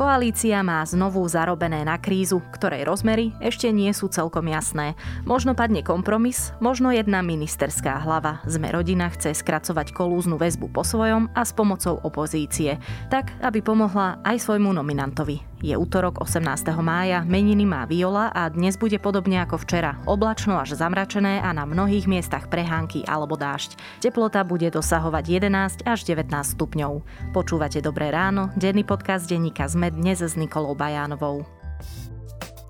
Koalícia 0.00 0.64
má 0.64 0.80
znovu 0.88 1.20
zarobené 1.28 1.84
na 1.84 2.00
krízu, 2.00 2.40
ktorej 2.56 2.88
rozmery 2.88 3.36
ešte 3.36 3.68
nie 3.68 3.92
sú 3.92 4.08
celkom 4.08 4.48
jasné. 4.48 4.96
Možno 5.28 5.52
padne 5.52 5.84
kompromis, 5.84 6.56
možno 6.56 6.88
jedna 6.88 7.20
ministerská 7.20 8.00
hlava. 8.00 8.40
Sme 8.48 8.72
rodina 8.72 9.12
chce 9.12 9.36
skracovať 9.36 9.92
kolúznu 9.92 10.40
väzbu 10.40 10.72
po 10.72 10.88
svojom 10.88 11.28
a 11.36 11.44
s 11.44 11.52
pomocou 11.52 12.00
opozície, 12.00 12.80
tak 13.12 13.28
aby 13.44 13.60
pomohla 13.60 14.24
aj 14.24 14.40
svojmu 14.40 14.72
nominantovi. 14.72 15.49
Je 15.60 15.76
útorok 15.76 16.24
18. 16.24 16.72
mája, 16.80 17.20
meniny 17.28 17.68
má 17.68 17.84
Viola 17.84 18.32
a 18.32 18.48
dnes 18.48 18.80
bude 18.80 18.96
podobne 18.96 19.44
ako 19.44 19.60
včera. 19.60 20.00
Oblačno 20.08 20.56
až 20.56 20.72
zamračené 20.72 21.44
a 21.44 21.52
na 21.52 21.68
mnohých 21.68 22.08
miestach 22.08 22.48
prehánky 22.48 23.04
alebo 23.04 23.36
dážď. 23.36 23.76
Teplota 24.00 24.40
bude 24.40 24.72
dosahovať 24.72 25.24
11 25.44 25.84
až 25.84 26.00
19 26.08 26.32
stupňov. 26.56 27.04
Počúvate 27.36 27.84
Dobré 27.84 28.08
ráno, 28.08 28.48
denný 28.56 28.88
podcast 28.88 29.28
denníka 29.28 29.68
ZME 29.68 29.92
dnes 29.92 30.24
s 30.24 30.32
Nikolou 30.32 30.72
Bajánovou. 30.72 31.44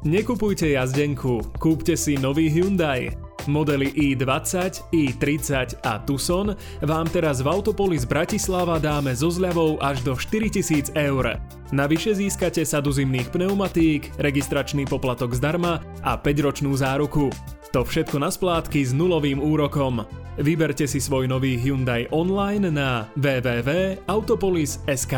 Nekupujte 0.02 0.74
jazdenku, 0.74 1.62
kúpte 1.62 1.94
si 1.94 2.18
nový 2.18 2.50
Hyundai. 2.50 3.29
Modely 3.50 4.14
i20, 4.14 4.94
i30 4.94 5.82
a 5.82 5.98
Tucson 6.06 6.54
vám 6.86 7.10
teraz 7.10 7.42
v 7.42 7.50
Autopolis 7.50 8.06
Bratislava 8.06 8.78
dáme 8.78 9.10
so 9.10 9.26
zľavou 9.26 9.74
až 9.82 10.06
do 10.06 10.14
4000 10.14 10.94
eur. 10.94 11.34
Navyše 11.74 12.22
získate 12.22 12.62
sadu 12.62 12.94
zimných 12.94 13.34
pneumatík, 13.34 14.22
registračný 14.22 14.86
poplatok 14.86 15.34
zdarma 15.34 15.82
a 16.06 16.14
5-ročnú 16.14 16.70
záruku. 16.78 17.34
To 17.70 17.86
všetko 17.86 18.18
na 18.18 18.26
splátky 18.30 18.82
s 18.82 18.90
nulovým 18.90 19.38
úrokom. 19.38 20.02
Vyberte 20.38 20.86
si 20.90 20.98
svoj 20.98 21.30
nový 21.30 21.54
Hyundai 21.58 22.06
online 22.10 22.70
na 22.70 23.06
www.autopolis.sk. 23.14 25.14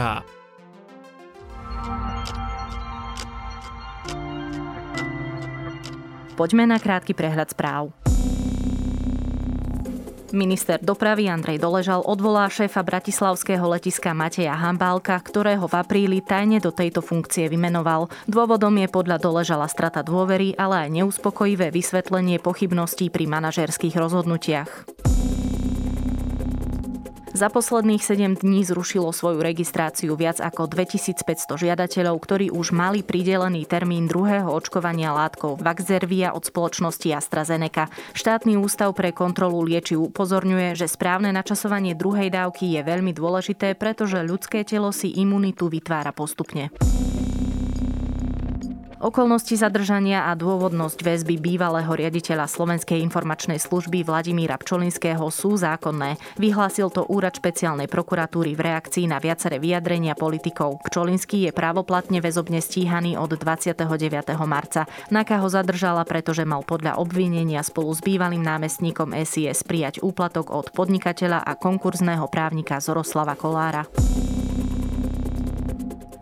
Poďme 6.33 6.65
na 6.67 6.81
krátky 6.81 7.15
prehľad 7.15 7.51
správ. 7.55 8.02
Minister 10.33 10.81
dopravy 10.81 11.29
Andrej 11.29 11.61
Doležal 11.61 12.01
odvolá 12.09 12.49
šéfa 12.49 12.81
bratislavského 12.81 13.63
letiska 13.69 14.17
Mateja 14.17 14.57
Hambálka, 14.57 15.21
ktorého 15.21 15.69
v 15.69 15.75
apríli 15.77 16.19
tajne 16.25 16.57
do 16.57 16.73
tejto 16.73 17.05
funkcie 17.05 17.53
vymenoval. 17.53 18.09
Dôvodom 18.25 18.73
je 18.81 18.89
podľa 18.89 19.21
Doležala 19.21 19.69
strata 19.69 20.01
dôvery, 20.01 20.57
ale 20.57 20.89
aj 20.89 21.05
neuspokojivé 21.05 21.69
vysvetlenie 21.69 22.41
pochybností 22.41 23.13
pri 23.13 23.29
manažerských 23.29 23.93
rozhodnutiach. 23.93 24.71
Za 27.33 27.49
posledných 27.49 28.05
7 28.05 28.45
dní 28.45 28.61
zrušilo 28.69 29.09
svoju 29.09 29.41
registráciu 29.41 30.13
viac 30.21 30.37
ako 30.37 30.69
2500 30.69 31.49
žiadateľov, 31.57 32.21
ktorí 32.21 32.47
už 32.53 32.77
mali 32.77 33.01
pridelený 33.01 33.65
termín 33.65 34.05
druhého 34.05 34.53
očkovania 34.53 35.17
látkou 35.17 35.57
Vaxzervia 35.57 36.37
od 36.37 36.45
spoločnosti 36.45 37.09
AstraZeneca. 37.09 37.89
Štátny 38.13 38.61
ústav 38.61 38.93
pre 38.93 39.17
kontrolu 39.17 39.65
liečiv 39.65 40.13
upozorňuje, 40.13 40.77
že 40.77 40.85
správne 40.85 41.33
načasovanie 41.33 41.97
druhej 41.97 42.29
dávky 42.29 42.77
je 42.77 42.85
veľmi 42.85 43.17
dôležité, 43.17 43.81
pretože 43.81 44.21
ľudské 44.21 44.61
telo 44.69 44.93
si 44.93 45.09
imunitu 45.17 45.73
vytvára 45.73 46.13
postupne. 46.13 46.69
Okolnosti 49.03 49.59
zadržania 49.59 50.31
a 50.31 50.39
dôvodnosť 50.39 51.03
väzby 51.03 51.35
bývalého 51.43 51.91
riaditeľa 51.91 52.47
Slovenskej 52.47 53.03
informačnej 53.03 53.59
služby 53.59 54.07
Vladimíra 54.07 54.55
Pčolinského 54.63 55.27
sú 55.27 55.59
zákonné. 55.59 56.23
Vyhlásil 56.39 56.87
to 56.87 57.03
úrad 57.11 57.35
špeciálnej 57.35 57.91
prokuratúry 57.91 58.55
v 58.55 58.63
reakcii 58.63 59.11
na 59.11 59.19
viaceré 59.19 59.59
vyjadrenia 59.59 60.15
politikov. 60.15 60.79
Pčolinský 60.87 61.51
je 61.51 61.53
právoplatne 61.53 62.23
väzobne 62.23 62.63
stíhaný 62.63 63.19
od 63.19 63.35
29. 63.35 63.91
marca. 64.47 64.87
Naka 65.11 65.43
ho 65.43 65.51
zadržala, 65.51 66.07
pretože 66.07 66.47
mal 66.47 66.63
podľa 66.63 67.03
obvinenia 67.03 67.67
spolu 67.67 67.91
s 67.91 67.99
bývalým 68.07 68.47
námestníkom 68.47 69.19
SIS 69.27 69.67
prijať 69.67 69.99
úplatok 69.99 70.55
od 70.55 70.71
podnikateľa 70.71 71.43
a 71.43 71.59
konkurzného 71.59 72.31
právnika 72.31 72.79
Zoroslava 72.79 73.35
Kolára. 73.35 73.83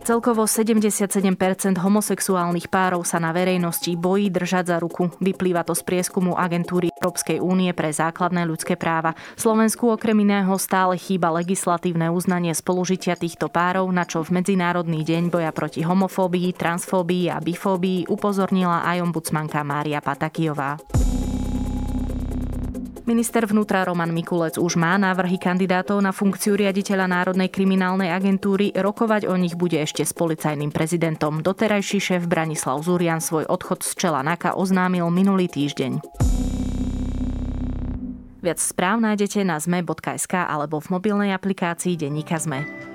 Celkovo 0.01 0.49
77% 0.49 1.77
homosexuálnych 1.77 2.73
párov 2.73 3.05
sa 3.05 3.21
na 3.21 3.37
verejnosti 3.37 3.93
bojí 4.01 4.33
držať 4.33 4.65
za 4.73 4.77
ruku. 4.81 5.13
Vyplýva 5.21 5.61
to 5.61 5.77
z 5.77 5.85
prieskumu 5.85 6.41
agentúry 6.41 6.89
Európskej 6.99 7.39
únie 7.39 7.69
pre 7.77 7.93
základné 7.93 8.49
ľudské 8.49 8.81
práva. 8.81 9.13
Slovensku 9.37 9.93
okrem 9.93 10.17
iného 10.25 10.53
stále 10.57 10.97
chýba 10.97 11.29
legislatívne 11.29 12.09
uznanie 12.09 12.57
spolužitia 12.57 13.15
týchto 13.15 13.53
párov, 13.53 13.93
na 13.93 14.09
čo 14.09 14.25
v 14.25 14.41
Medzinárodný 14.41 15.05
deň 15.05 15.29
boja 15.29 15.53
proti 15.53 15.85
homofóbii, 15.85 16.57
transfóbii 16.57 17.29
a 17.29 17.39
bifóbii 17.39 18.09
upozornila 18.09 18.83
aj 18.89 19.05
ombudsmanka 19.05 19.61
Mária 19.63 20.01
Patakijová. 20.01 20.81
Minister 23.09 23.49
vnútra 23.49 23.89
Roman 23.89 24.13
Mikulec 24.13 24.61
už 24.61 24.77
má 24.77 25.01
návrhy 25.01 25.41
kandidátov 25.41 26.05
na 26.05 26.13
funkciu 26.13 26.53
riaditeľa 26.53 27.09
Národnej 27.09 27.49
kriminálnej 27.49 28.13
agentúry. 28.13 28.77
Rokovať 28.77 29.25
o 29.25 29.35
nich 29.41 29.57
bude 29.57 29.81
ešte 29.81 30.05
s 30.05 30.13
policajným 30.13 30.69
prezidentom. 30.69 31.41
Doterajší 31.41 31.97
šéf 31.97 32.29
Branislav 32.29 32.85
Zurian 32.85 33.25
svoj 33.25 33.49
odchod 33.49 33.81
z 33.81 33.97
čela 33.97 34.21
NAKA 34.21 34.53
oznámil 34.53 35.09
minulý 35.09 35.49
týždeň. 35.49 36.05
Viac 38.41 38.59
správ 38.61 39.01
nájdete 39.05 39.45
na 39.45 39.61
zme.sk 39.61 40.33
alebo 40.37 40.81
v 40.81 40.89
mobilnej 40.97 41.31
aplikácii 41.37 41.97
Denníka 41.97 42.41
Zme. 42.41 42.90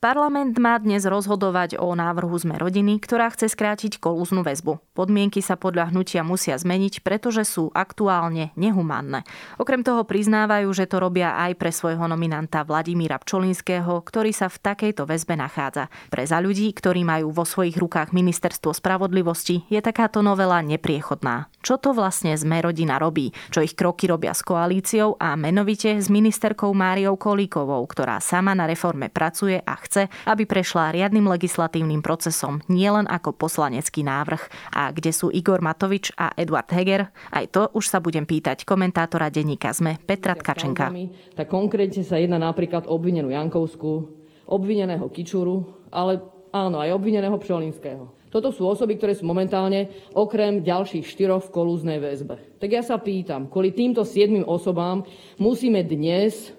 Parlament 0.00 0.56
má 0.56 0.80
dnes 0.80 1.04
rozhodovať 1.04 1.76
o 1.76 1.92
návrhu 1.92 2.32
Sme 2.40 2.56
rodiny, 2.56 3.04
ktorá 3.04 3.28
chce 3.36 3.52
skrátiť 3.52 4.00
kolúznu 4.00 4.40
väzbu. 4.40 4.80
Podmienky 4.96 5.44
sa 5.44 5.60
podľa 5.60 5.92
hnutia 5.92 6.24
musia 6.24 6.56
zmeniť, 6.56 7.04
pretože 7.04 7.44
sú 7.44 7.68
aktuálne 7.76 8.48
nehumánne. 8.56 9.28
Okrem 9.60 9.84
toho 9.84 10.08
priznávajú, 10.08 10.72
že 10.72 10.88
to 10.88 11.04
robia 11.04 11.36
aj 11.36 11.52
pre 11.60 11.68
svojho 11.68 12.00
nominanta 12.08 12.64
Vladimíra 12.64 13.20
Pčolinského, 13.20 14.00
ktorý 14.00 14.32
sa 14.32 14.48
v 14.48 14.72
takejto 14.72 15.04
väzbe 15.04 15.36
nachádza. 15.36 15.92
Pre 16.08 16.24
za 16.24 16.40
ľudí, 16.40 16.72
ktorí 16.72 17.04
majú 17.04 17.28
vo 17.36 17.44
svojich 17.44 17.76
rukách 17.76 18.16
ministerstvo 18.16 18.72
spravodlivosti, 18.72 19.68
je 19.68 19.84
takáto 19.84 20.24
novela 20.24 20.64
nepriechodná. 20.64 21.52
Čo 21.60 21.76
to 21.76 21.92
vlastne 21.92 22.32
Sme 22.40 22.64
rodina 22.64 22.96
robí? 22.96 23.36
Čo 23.52 23.60
ich 23.60 23.76
kroky 23.76 24.08
robia 24.08 24.32
s 24.32 24.40
koalíciou 24.40 25.20
a 25.20 25.36
menovite 25.36 25.92
s 26.00 26.08
ministerkou 26.08 26.72
Máriou 26.72 27.20
Kolíkovou, 27.20 27.84
ktorá 27.84 28.16
sama 28.24 28.56
na 28.56 28.64
reforme 28.64 29.12
pracuje 29.12 29.60
a 29.60 29.76
chce 29.76 29.89
chce, 29.90 30.06
aby 30.30 30.46
prešla 30.46 30.94
riadnym 30.94 31.26
legislatívnym 31.26 31.98
procesom, 31.98 32.62
nielen 32.70 33.10
ako 33.10 33.34
poslanecký 33.34 34.06
návrh. 34.06 34.70
A 34.70 34.94
kde 34.94 35.10
sú 35.10 35.34
Igor 35.34 35.58
Matovič 35.58 36.14
a 36.14 36.30
Eduard 36.38 36.70
Heger? 36.70 37.10
Aj 37.34 37.44
to 37.50 37.66
už 37.74 37.90
sa 37.90 37.98
budem 37.98 38.22
pýtať 38.22 38.62
komentátora 38.62 39.34
denníka 39.34 39.74
ZME 39.74 39.98
Petra 40.06 40.38
Tkačenka. 40.38 40.94
Tak 41.34 41.50
konkrétne 41.50 42.06
sa 42.06 42.22
jedná 42.22 42.38
napríklad 42.38 42.86
obvinenú 42.86 43.34
Jankovskú, 43.34 44.14
obvineného 44.46 45.10
Kičuru, 45.10 45.90
ale 45.90 46.22
áno, 46.54 46.78
aj 46.78 46.94
obvineného 46.94 47.34
Pšolinského. 47.34 48.14
Toto 48.30 48.54
sú 48.54 48.62
osoby, 48.62 48.94
ktoré 48.94 49.18
sú 49.18 49.26
momentálne 49.26 49.90
okrem 50.14 50.62
ďalších 50.62 51.02
štyroch 51.02 51.50
v 51.50 51.54
kolúznej 51.54 51.98
väzbe. 51.98 52.62
Tak 52.62 52.70
ja 52.70 52.82
sa 52.86 53.02
pýtam, 53.02 53.50
kvôli 53.50 53.74
týmto 53.74 54.06
siedmým 54.06 54.46
osobám 54.46 55.02
musíme 55.42 55.82
dnes 55.82 56.54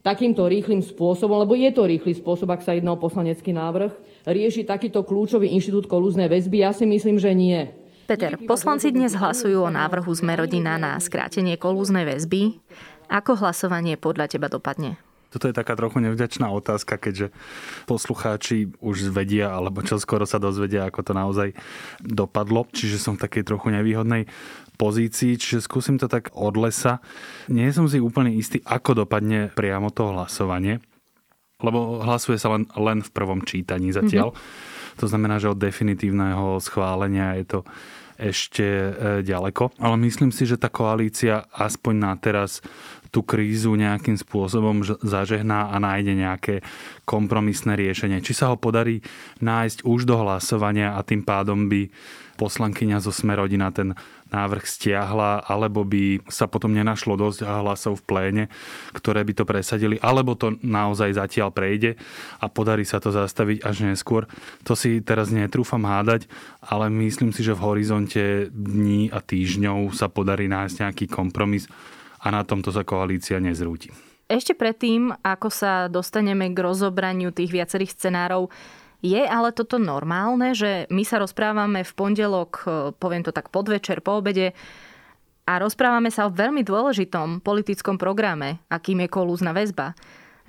takýmto 0.00 0.48
rýchlým 0.48 0.80
spôsobom, 0.80 1.44
lebo 1.44 1.52
je 1.56 1.70
to 1.72 1.84
rýchly 1.84 2.16
spôsob, 2.16 2.48
ak 2.52 2.64
sa 2.64 2.76
jedná 2.76 2.96
o 2.96 3.00
poslanecký 3.00 3.52
návrh, 3.52 3.92
riešiť 4.24 4.64
takýto 4.64 5.04
kľúčový 5.04 5.52
inštitút 5.52 5.88
kolúznej 5.88 6.28
väzby? 6.28 6.64
Ja 6.64 6.72
si 6.72 6.88
myslím, 6.88 7.20
že 7.20 7.32
nie. 7.36 7.68
Peter, 8.08 8.34
poslanci 8.42 8.90
dnes 8.90 9.14
hlasujú 9.14 9.62
o 9.62 9.70
návrhu 9.70 10.10
Sme 10.10 10.34
rodina 10.34 10.74
na 10.80 10.98
skrátenie 10.98 11.54
kolúznej 11.54 12.02
väzby. 12.02 12.58
Ako 13.06 13.38
hlasovanie 13.38 13.94
podľa 13.94 14.26
teba 14.34 14.50
dopadne? 14.50 14.98
Toto 15.30 15.46
je 15.46 15.54
taká 15.54 15.78
trochu 15.78 16.02
nevďačná 16.02 16.50
otázka, 16.50 16.98
keďže 16.98 17.30
poslucháči 17.86 18.74
už 18.82 19.14
vedia, 19.14 19.54
alebo 19.54 19.78
čo 19.78 19.94
skoro 20.02 20.26
sa 20.26 20.42
dozvedia, 20.42 20.90
ako 20.90 21.06
to 21.06 21.12
naozaj 21.14 21.48
dopadlo. 22.02 22.66
Čiže 22.74 22.98
som 22.98 23.14
v 23.14 23.30
takej 23.30 23.46
trochu 23.46 23.70
nevýhodnej 23.70 24.26
pozícii, 24.80 25.36
čiže 25.36 25.60
skúsim 25.60 26.00
to 26.00 26.08
tak 26.08 26.32
od 26.32 26.56
lesa. 26.56 27.04
Nie 27.52 27.68
som 27.76 27.84
si 27.84 28.00
úplne 28.00 28.32
istý, 28.32 28.64
ako 28.64 29.04
dopadne 29.04 29.52
priamo 29.52 29.92
to 29.92 30.08
hlasovanie, 30.16 30.80
lebo 31.60 32.00
hlasuje 32.00 32.40
sa 32.40 32.56
len, 32.56 32.64
len 32.72 33.04
v 33.04 33.10
prvom 33.12 33.44
čítaní 33.44 33.92
zatiaľ. 33.92 34.32
Mm-hmm. 34.32 34.96
To 34.96 35.06
znamená, 35.06 35.36
že 35.36 35.52
od 35.52 35.60
definitívneho 35.60 36.56
schválenia 36.64 37.36
je 37.36 37.44
to 37.44 37.60
ešte 38.20 38.64
e, 38.64 38.90
ďaleko. 39.24 39.80
Ale 39.80 39.96
myslím 40.04 40.28
si, 40.28 40.44
že 40.44 40.60
tá 40.60 40.68
koalícia 40.68 41.48
aspoň 41.56 41.94
na 41.96 42.12
teraz 42.20 42.60
tú 43.10 43.26
krízu 43.26 43.74
nejakým 43.74 44.14
spôsobom 44.14 44.86
zažehná 45.02 45.74
a 45.74 45.76
nájde 45.82 46.14
nejaké 46.14 46.54
kompromisné 47.02 47.74
riešenie. 47.74 48.22
Či 48.22 48.32
sa 48.38 48.54
ho 48.54 48.56
podarí 48.56 49.02
nájsť 49.42 49.82
už 49.82 50.06
do 50.06 50.14
hlasovania 50.22 50.94
a 50.94 51.02
tým 51.02 51.26
pádom 51.26 51.66
by 51.66 51.90
poslankyňa 52.40 53.04
zo 53.04 53.12
Smerodina 53.12 53.68
ten 53.68 53.92
návrh 54.30 54.62
stiahla, 54.64 55.44
alebo 55.44 55.82
by 55.82 56.24
sa 56.30 56.46
potom 56.46 56.70
nenašlo 56.70 57.18
dosť 57.18 57.44
hlasov 57.44 58.00
v 58.00 58.06
pléne, 58.06 58.44
ktoré 58.94 59.26
by 59.26 59.32
to 59.36 59.44
presadili, 59.44 59.98
alebo 60.00 60.38
to 60.38 60.56
naozaj 60.62 61.12
zatiaľ 61.12 61.50
prejde 61.50 61.98
a 62.38 62.46
podarí 62.46 62.86
sa 62.86 63.02
to 63.02 63.10
zastaviť 63.10 63.66
až 63.66 63.90
neskôr. 63.90 64.30
To 64.64 64.78
si 64.78 65.02
teraz 65.02 65.34
netrúfam 65.34 65.82
hádať, 65.82 66.30
ale 66.62 66.88
myslím 67.10 67.34
si, 67.34 67.42
že 67.42 67.58
v 67.58 67.74
horizonte 67.74 68.48
dní 68.54 69.10
a 69.10 69.18
týždňov 69.18 69.92
sa 69.92 70.06
podarí 70.06 70.46
nájsť 70.46 70.76
nejaký 70.86 71.06
kompromis 71.10 71.66
a 72.20 72.26
na 72.28 72.44
tomto 72.44 72.70
sa 72.70 72.84
koalícia 72.84 73.40
nezrúti. 73.40 73.88
Ešte 74.30 74.54
predtým, 74.54 75.10
ako 75.26 75.48
sa 75.50 75.90
dostaneme 75.90 76.46
k 76.54 76.58
rozobraniu 76.62 77.34
tých 77.34 77.50
viacerých 77.50 77.96
scenárov, 77.98 78.46
je 79.00 79.18
ale 79.18 79.50
toto 79.50 79.80
normálne, 79.80 80.52
že 80.54 80.86
my 80.92 81.02
sa 81.02 81.18
rozprávame 81.18 81.82
v 81.82 81.92
pondelok, 81.96 82.50
e, 82.62 82.64
poviem 82.94 83.24
to 83.24 83.32
tak 83.32 83.48
podvečer, 83.48 84.04
po 84.04 84.20
obede, 84.20 84.52
a 85.48 85.58
rozprávame 85.58 86.12
sa 86.14 86.28
o 86.28 86.34
veľmi 86.36 86.62
dôležitom 86.62 87.42
politickom 87.42 87.98
programe, 87.98 88.62
akým 88.70 89.02
je 89.02 89.08
kolúzna 89.10 89.50
väzba 89.50 89.96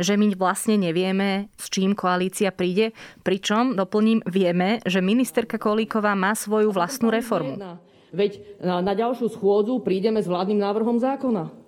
že 0.02 0.18
my 0.18 0.34
vlastne 0.34 0.82
nevieme, 0.82 1.54
s 1.56 1.70
čím 1.70 1.94
koalícia 1.94 2.50
príde, 2.50 2.92
pričom, 3.22 3.78
doplním, 3.78 4.26
vieme, 4.26 4.82
že 4.84 5.00
ministerka 5.00 5.62
Kolíková 5.62 6.18
má 6.18 6.34
svoju 6.34 6.74
vlastnú 6.74 7.14
reformu. 7.14 7.62
Veď 8.12 8.60
na, 8.60 8.84
na 8.84 8.92
ďalšiu 8.98 9.32
schôdzu 9.32 9.80
prídeme 9.86 10.20
s 10.20 10.28
vládnym 10.28 10.60
návrhom 10.60 11.00
zákona, 11.00 11.61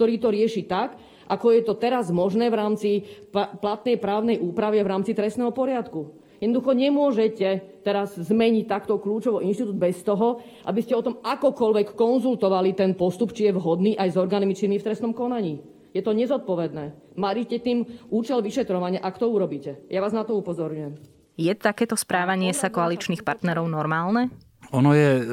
ktorý 0.00 0.16
to 0.16 0.32
rieši 0.32 0.64
tak, 0.64 0.96
ako 1.28 1.52
je 1.52 1.60
to 1.60 1.76
teraz 1.76 2.08
možné 2.08 2.48
v 2.48 2.56
rámci 2.56 2.90
platnej 3.36 4.00
právnej 4.00 4.40
úpravy 4.40 4.80
v 4.80 4.88
rámci 4.88 5.12
trestného 5.12 5.52
poriadku. 5.52 6.16
Jednoducho 6.40 6.72
nemôžete 6.72 7.48
teraz 7.84 8.16
zmeniť 8.16 8.64
takto 8.64 8.96
kľúčový 8.96 9.44
inštitút 9.44 9.76
bez 9.76 10.00
toho, 10.00 10.40
aby 10.64 10.80
ste 10.80 10.96
o 10.96 11.04
tom 11.04 11.20
akokoľvek 11.20 11.92
konzultovali 11.92 12.72
ten 12.72 12.96
postup, 12.96 13.36
či 13.36 13.52
je 13.52 13.56
vhodný 13.60 13.92
aj 14.00 14.08
s 14.08 14.16
orgánmi 14.16 14.56
činnými 14.56 14.80
v 14.80 14.86
trestnom 14.88 15.12
konaní. 15.12 15.60
Je 15.92 16.00
to 16.00 16.16
nezodpovedné. 16.16 17.12
Maríte 17.20 17.60
tým 17.60 17.84
účel 18.08 18.40
vyšetrovania, 18.40 19.04
ak 19.04 19.20
to 19.20 19.28
urobíte. 19.28 19.84
Ja 19.92 20.00
vás 20.00 20.16
na 20.16 20.24
to 20.24 20.32
upozorňujem. 20.40 20.96
Je 21.36 21.52
takéto 21.52 21.92
správanie 21.92 22.56
sa 22.56 22.72
koaličných 22.72 23.20
partnerov 23.20 23.68
normálne? 23.68 24.32
Ono 24.72 24.96
je 24.96 25.28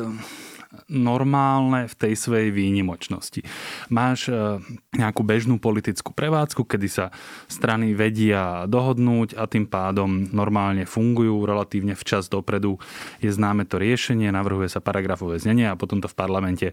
normálne 0.87 1.91
v 1.91 1.95
tej 1.95 2.13
svojej 2.15 2.49
výnimočnosti. 2.55 3.43
Máš 3.91 4.31
e, 4.31 4.63
nejakú 4.95 5.21
bežnú 5.21 5.59
politickú 5.59 6.15
prevádzku, 6.15 6.63
kedy 6.63 6.87
sa 6.87 7.05
strany 7.51 7.91
vedia 7.91 8.63
dohodnúť 8.71 9.35
a 9.35 9.51
tým 9.51 9.67
pádom 9.67 10.31
normálne 10.31 10.87
fungujú 10.87 11.43
relatívne 11.43 11.91
včas 11.91 12.31
dopredu. 12.31 12.79
Je 13.19 13.27
známe 13.27 13.67
to 13.67 13.75
riešenie, 13.77 14.31
navrhuje 14.31 14.71
sa 14.71 14.79
paragrafové 14.79 15.43
znenie 15.43 15.67
a 15.67 15.79
potom 15.79 15.99
to 15.99 16.07
v 16.07 16.15
parlamente 16.15 16.67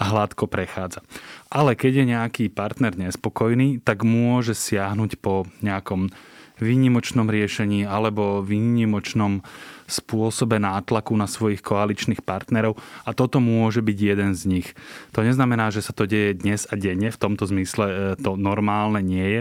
hladko 0.00 0.48
prechádza. 0.48 1.04
Ale 1.52 1.76
keď 1.76 1.92
je 2.02 2.04
nejaký 2.16 2.44
partner 2.48 2.96
nespokojný, 2.96 3.84
tak 3.84 4.00
môže 4.00 4.56
siahnuť 4.56 5.20
po 5.20 5.44
nejakom 5.60 6.08
výnimočnom 6.58 7.26
riešení 7.30 7.86
alebo 7.86 8.42
výnimočnom 8.42 9.42
spôsobe 9.88 10.60
nátlaku 10.60 11.16
na 11.16 11.24
svojich 11.24 11.64
koaličných 11.64 12.20
partnerov 12.20 12.76
a 13.08 13.16
toto 13.16 13.40
môže 13.40 13.80
byť 13.80 13.98
jeden 13.98 14.32
z 14.36 14.42
nich. 14.44 14.68
To 15.16 15.24
neznamená, 15.24 15.72
že 15.72 15.80
sa 15.80 15.96
to 15.96 16.04
deje 16.04 16.36
dnes 16.36 16.68
a 16.68 16.76
denne, 16.76 17.08
v 17.08 17.18
tomto 17.18 17.48
zmysle 17.48 17.86
e, 17.88 17.94
to 18.20 18.36
normálne 18.36 19.00
nie 19.00 19.26
je, 19.26 19.40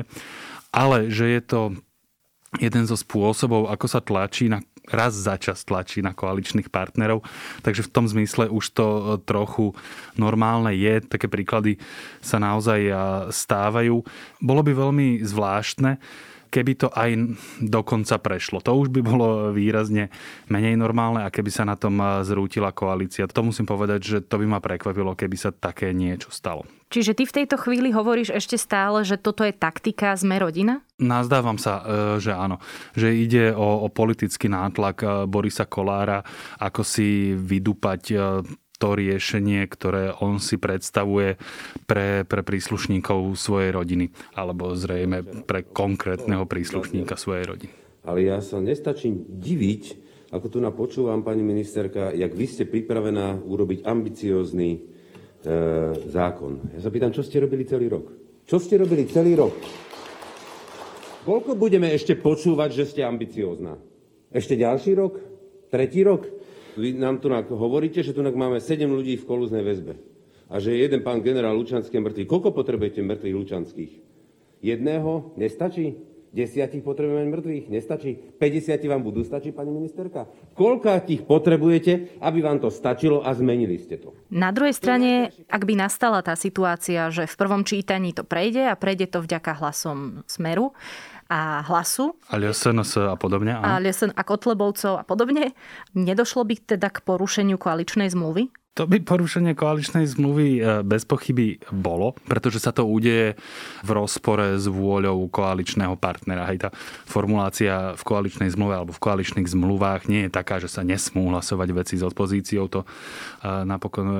ale 0.71 1.11
že 1.11 1.25
je 1.27 1.41
to 1.43 1.61
jeden 2.63 2.87
zo 2.87 2.95
spôsobov, 2.95 3.67
ako 3.67 3.85
sa 3.91 3.99
tlačí 3.99 4.47
na 4.47 4.63
raz 4.87 5.11
za 5.19 5.35
čas 5.35 5.67
tlačí 5.67 5.99
na 5.99 6.15
koaličných 6.15 6.71
partnerov. 6.71 7.19
Takže 7.59 7.83
v 7.83 7.91
tom 7.91 8.07
zmysle 8.07 8.47
už 8.47 8.65
to 8.71 8.87
e, 8.87 9.01
trochu 9.27 9.75
normálne 10.15 10.71
je. 10.71 11.03
Také 11.03 11.27
príklady 11.27 11.75
sa 12.23 12.39
naozaj 12.39 12.87
stávajú. 13.27 13.99
Bolo 14.39 14.61
by 14.63 14.71
veľmi 14.71 15.07
zvláštne, 15.27 15.99
keby 16.47 16.73
to 16.75 16.87
aj 16.91 17.13
dokonca 17.61 18.17
prešlo. 18.17 18.63
To 18.63 18.79
už 18.79 18.89
by 18.89 19.01
bolo 19.03 19.27
výrazne 19.53 20.09
menej 20.47 20.79
normálne 20.79 21.23
a 21.23 21.33
keby 21.33 21.51
sa 21.51 21.63
na 21.67 21.75
tom 21.75 21.99
zrútila 22.23 22.71
koalícia. 22.71 23.29
To 23.29 23.45
musím 23.45 23.67
povedať, 23.69 23.99
že 24.01 24.17
to 24.23 24.39
by 24.39 24.45
ma 24.47 24.59
prekvapilo, 24.63 25.13
keby 25.13 25.37
sa 25.37 25.51
také 25.53 25.91
niečo 25.93 26.31
stalo. 26.33 26.65
Čiže 26.87 27.19
ty 27.19 27.23
v 27.27 27.35
tejto 27.43 27.59
chvíli 27.59 27.91
hovoríš 27.91 28.31
ešte 28.31 28.55
stále, 28.55 29.03
že 29.03 29.19
toto 29.19 29.43
je 29.43 29.51
taktika 29.51 30.15
sme 30.15 30.39
rodina? 30.39 30.79
Nazdávam 30.95 31.59
sa, 31.59 31.83
e, 31.83 32.23
že 32.23 32.31
áno. 32.31 32.63
Že 32.95 33.07
ide 33.11 33.45
o, 33.51 33.83
o 33.83 33.87
politický 33.91 34.47
nátlak 34.47 34.97
e, 35.03 35.07
Borisa 35.27 35.67
Kolára, 35.67 36.23
ako 36.63 36.87
si 36.87 37.35
vydúpať 37.35 38.01
e, 38.07 38.15
to 38.77 38.93
riešenie, 38.93 39.65
ktoré 39.65 40.13
on 40.21 40.37
si 40.37 40.61
predstavuje 40.61 41.41
pre, 41.89 42.23
pre 42.23 42.41
príslušníkov 42.45 43.33
svojej 43.33 43.73
rodiny, 43.73 44.13
alebo 44.37 44.77
zrejme 44.77 45.45
pre 45.49 45.65
konkrétneho 45.65 46.45
príslušníka 46.45 47.17
svojej 47.17 47.45
rodiny. 47.49 47.73
Ale 48.07 48.23
ja 48.23 48.39
sa 48.39 48.61
nestačím 48.63 49.27
diviť, 49.27 49.83
ako 50.31 50.45
tu 50.47 50.57
napočúvam, 50.63 51.25
pani 51.25 51.43
ministerka, 51.43 52.13
jak 52.13 52.31
vy 52.31 52.45
ste 52.47 52.63
pripravená 52.69 53.41
urobiť 53.43 53.83
ambiciózny 53.83 54.69
e, 54.75 54.79
zákon. 56.07 56.77
Ja 56.77 56.79
sa 56.83 56.93
pýtam, 56.93 57.11
čo 57.11 57.25
ste 57.25 57.43
robili 57.43 57.67
celý 57.67 57.91
rok? 57.91 58.11
Čo 58.47 58.63
ste 58.63 58.79
robili 58.79 59.03
celý 59.11 59.35
rok? 59.35 59.55
Koľko 61.27 61.59
budeme 61.59 61.91
ešte 61.91 62.15
počúvať, 62.15 62.69
že 62.71 62.85
ste 62.87 63.01
ambiciózna? 63.03 63.75
Ešte 64.31 64.55
ďalší 64.55 64.95
rok? 64.95 65.19
Tretí 65.67 65.99
rok? 65.99 66.23
Vy 66.77 66.93
nám 66.93 67.17
tu 67.17 67.33
hovoríte, 67.57 68.05
že 68.05 68.13
tu 68.13 68.21
máme 68.21 68.61
7 68.61 68.85
ľudí 68.85 69.17
v 69.17 69.25
kolúznej 69.25 69.65
väzbe 69.65 69.97
a 70.47 70.61
že 70.61 70.71
je 70.77 70.85
jeden 70.85 71.01
pán 71.01 71.25
generál 71.25 71.57
Lučanský 71.57 71.97
mŕtvý. 71.99 72.23
Koľko 72.29 72.53
potrebujete 72.53 73.01
mŕtvych 73.03 73.35
Lučanských? 73.35 73.91
Jedného? 74.61 75.33
Nestačí? 75.35 75.97
Desiatich 76.27 76.85
potrebujeme 76.85 77.33
mŕtvych? 77.33 77.65
Nestačí? 77.71 78.37
50 78.37 78.83
vám 78.85 79.01
budú 79.01 79.25
stačiť, 79.25 79.57
pani 79.57 79.73
ministerka? 79.73 80.29
Koľko 80.53 81.01
tých 81.01 81.25
potrebujete, 81.25 82.21
aby 82.21 82.39
vám 82.45 82.61
to 82.61 82.69
stačilo 82.69 83.25
a 83.25 83.33
zmenili 83.33 83.79
ste 83.81 83.97
to? 83.97 84.13
Na 84.29 84.53
druhej 84.53 84.75
strane, 84.75 85.33
ak 85.49 85.63
by 85.65 85.73
nastala 85.73 86.21
tá 86.21 86.37
situácia, 86.37 87.09
že 87.09 87.25
v 87.25 87.35
prvom 87.41 87.65
čítaní 87.65 88.13
to 88.13 88.21
prejde 88.21 88.69
a 88.69 88.77
prejde 88.77 89.09
to 89.09 89.23
vďaka 89.23 89.55
hlasom 89.57 90.21
Smeru, 90.29 90.77
a 91.29 91.61
hlasu. 91.67 92.15
A 92.31 92.39
SNS 92.39 92.97
a 92.97 93.15
podobne. 93.19 93.55
A, 93.55 93.79
a 93.79 94.23
Kotlebovcov 94.23 94.99
a 94.99 95.03
podobne. 95.03 95.51
Nedošlo 95.93 96.47
by 96.47 96.55
teda 96.77 96.87
k 96.91 97.03
porušeniu 97.03 97.59
koaličnej 97.59 98.07
zmluvy? 98.11 98.51
To 98.77 98.85
by 98.85 99.01
porušenie 99.01 99.57
koaličnej 99.57 100.05
zmluvy 100.05 100.61
e, 100.61 100.85
bez 100.85 101.01
pochyby 101.01 101.57
bolo, 101.73 102.13
pretože 102.29 102.61
sa 102.61 102.69
to 102.69 102.85
udeje 102.85 103.33
v 103.81 103.89
rozpore 103.89 104.53
s 104.53 104.69
vôľou 104.69 105.25
koaličného 105.33 105.97
partnera. 105.97 106.45
Hej, 106.45 106.61
tá 106.61 106.69
formulácia 107.09 107.97
v 107.97 108.03
koaličnej 108.05 108.53
zmluve 108.53 108.77
alebo 108.77 108.93
v 108.93 109.01
koaličných 109.01 109.49
zmluvách 109.49 110.05
nie 110.05 110.29
je 110.29 110.31
taká, 110.37 110.61
že 110.61 110.69
sa 110.69 110.85
nesmú 110.85 111.33
hlasovať 111.33 111.69
veci 111.73 111.97
s 111.97 112.05
opozíciou. 112.05 112.69
To 112.69 112.85
e, 112.85 112.87
napokon 113.65 114.05
e, 114.05 114.17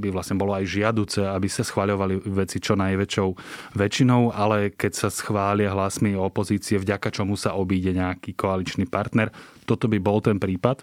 by 0.00 0.08
vlastne 0.08 0.40
bolo 0.40 0.56
aj 0.56 0.64
žiaduce, 0.64 1.20
aby 1.20 1.52
sa 1.52 1.60
schváľovali 1.60 2.24
veci 2.24 2.56
čo 2.56 2.80
najväčšou 2.80 3.28
väčšinou, 3.76 4.32
ale 4.32 4.72
keď 4.72 4.92
sa 4.96 5.08
schvália 5.12 5.76
hlasmi 5.76 6.16
opozície, 6.16 6.80
vďaka 6.80 7.12
čomu 7.12 7.36
sa 7.36 7.52
obíde 7.52 7.92
nejaký 7.92 8.32
koaličný 8.32 8.88
partner, 8.88 9.28
toto 9.68 9.86
by 9.86 10.00
bol 10.00 10.24
ten 10.24 10.40
prípad. 10.40 10.82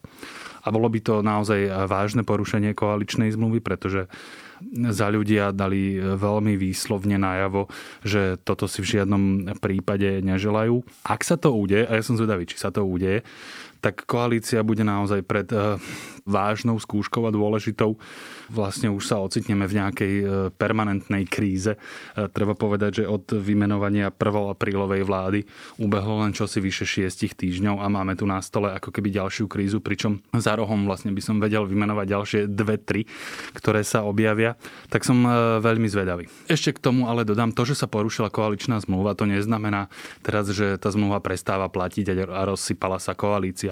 A 0.64 0.72
bolo 0.72 0.92
by 0.92 1.00
to 1.00 1.24
naozaj 1.24 1.88
vážne 1.88 2.28
porušenie 2.28 2.76
koaličnej 2.76 3.07
zmluvy, 3.16 3.64
pretože 3.64 4.12
za 4.90 5.08
ľudia 5.14 5.54
dali 5.54 6.02
veľmi 6.02 6.58
výslovne 6.58 7.22
najavo, 7.22 7.70
že 8.02 8.42
toto 8.42 8.66
si 8.66 8.82
v 8.82 8.98
žiadnom 8.98 9.54
prípade 9.62 10.20
neželajú. 10.26 10.82
Ak 11.06 11.22
sa 11.22 11.38
to 11.38 11.54
udeje, 11.54 11.86
a 11.86 11.94
ja 11.94 12.04
som 12.04 12.18
zvedavý, 12.18 12.50
či 12.50 12.58
sa 12.58 12.74
to 12.74 12.82
udeje, 12.82 13.22
tak 13.80 14.04
koalícia 14.04 14.60
bude 14.68 14.84
naozaj 14.84 15.24
pred 15.24 15.48
eh, 15.56 15.80
vážnou 16.28 16.76
skúškou 16.76 17.24
a 17.24 17.32
dôležitou. 17.32 17.96
Vlastne 18.52 18.92
už 18.92 19.08
sa 19.08 19.24
ocitneme 19.24 19.64
v 19.64 19.78
nejakej 19.80 20.14
eh, 20.20 20.26
permanentnej 20.54 21.24
kríze. 21.26 21.80
Eh, 21.80 22.28
treba 22.30 22.54
povedať, 22.54 23.02
že 23.02 23.10
od 23.10 23.32
vymenovania 23.34 24.12
1. 24.12 24.54
aprílovej 24.54 25.08
vlády 25.08 25.40
ubehlo 25.80 26.28
len 26.28 26.36
čosi 26.36 26.60
vyše 26.60 26.84
6 26.84 27.40
týždňov 27.40 27.80
a 27.80 27.88
máme 27.88 28.20
tu 28.20 28.28
na 28.28 28.44
stole 28.44 28.70
ako 28.76 28.92
keby 28.92 29.16
ďalšiu 29.16 29.48
krízu, 29.48 29.80
pričom 29.80 30.20
zároveň 30.36 30.58
rohom 30.68 30.90
vlastne 30.90 31.14
by 31.14 31.22
som 31.22 31.38
vedel 31.38 31.64
vymenovať 31.68 32.06
ďalšie 32.08 32.40
dve, 32.50 32.76
tri, 32.82 33.06
ktoré 33.54 33.84
sa 33.84 34.04
objavia, 34.04 34.56
tak 34.88 35.04
som 35.04 35.22
veľmi 35.62 35.88
zvedavý. 35.92 36.32
Ešte 36.48 36.76
k 36.76 36.80
tomu 36.80 37.12
ale 37.12 37.28
dodám, 37.28 37.52
to, 37.52 37.68
že 37.68 37.76
sa 37.76 37.88
porušila 37.88 38.32
koaličná 38.32 38.80
zmluva, 38.80 39.16
to 39.16 39.28
neznamená 39.28 39.92
teraz, 40.24 40.50
že 40.50 40.80
tá 40.80 40.90
zmluva 40.90 41.20
prestáva 41.20 41.68
platiť 41.68 42.06
a 42.28 42.42
rozsypala 42.48 42.98
sa 43.00 43.16
koalícia. 43.16 43.67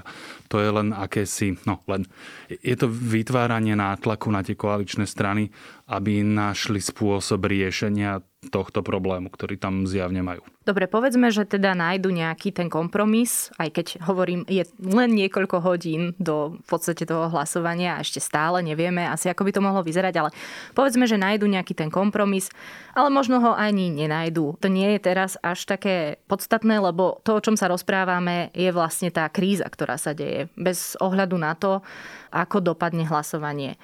To 0.49 0.57
je 0.59 0.69
len 0.71 0.91
akési, 0.91 1.55
no 1.69 1.85
len, 1.85 2.07
je 2.49 2.75
to 2.75 2.89
vytváranie 2.89 3.77
nátlaku 3.77 4.33
na 4.33 4.41
tie 4.41 4.57
koaličné 4.57 5.05
strany, 5.05 5.53
aby 5.91 6.25
našli 6.25 6.81
spôsob 6.81 7.45
riešenia 7.45 8.19
tohto 8.49 8.85
problému, 8.85 9.29
ktorý 9.29 9.57
tam 9.57 9.85
zjavne 9.89 10.21
majú. 10.21 10.45
Dobre, 10.65 10.89
povedzme, 10.89 11.29
že 11.29 11.45
teda 11.45 11.77
nájdu 11.77 12.09
nejaký 12.09 12.49
ten 12.49 12.73
kompromis, 12.73 13.53
aj 13.61 13.69
keď 13.69 13.87
hovorím, 14.09 14.41
je 14.49 14.65
len 14.81 15.13
niekoľko 15.13 15.61
hodín 15.61 16.17
do 16.17 16.57
v 16.57 16.65
podstate 16.65 17.05
toho 17.05 17.29
hlasovania 17.29 17.97
a 17.97 18.01
ešte 18.01 18.17
stále 18.17 18.65
nevieme 18.65 19.05
asi, 19.05 19.29
ako 19.29 19.45
by 19.45 19.51
to 19.53 19.61
mohlo 19.61 19.85
vyzerať, 19.85 20.13
ale 20.17 20.29
povedzme, 20.73 21.05
že 21.05 21.21
nájdu 21.21 21.45
nejaký 21.45 21.77
ten 21.77 21.93
kompromis, 21.93 22.49
ale 22.97 23.13
možno 23.13 23.37
ho 23.37 23.53
ani 23.53 23.93
nenajdu. 23.93 24.57
To 24.57 24.65
nie 24.65 24.97
je 24.97 24.99
teraz 25.05 25.37
až 25.45 25.69
také 25.69 26.17
podstatné, 26.25 26.81
lebo 26.81 27.21
to, 27.21 27.37
o 27.37 27.43
čom 27.45 27.53
sa 27.53 27.69
rozprávame, 27.69 28.49
je 28.57 28.73
vlastne 28.73 29.13
tá 29.13 29.29
kríza, 29.29 29.69
ktorá 29.69 30.01
sa 30.01 30.17
deje, 30.17 30.49
bez 30.57 30.97
ohľadu 30.97 31.37
na 31.37 31.53
to, 31.53 31.85
ako 32.33 32.73
dopadne 32.73 33.05
hlasovanie. 33.05 33.77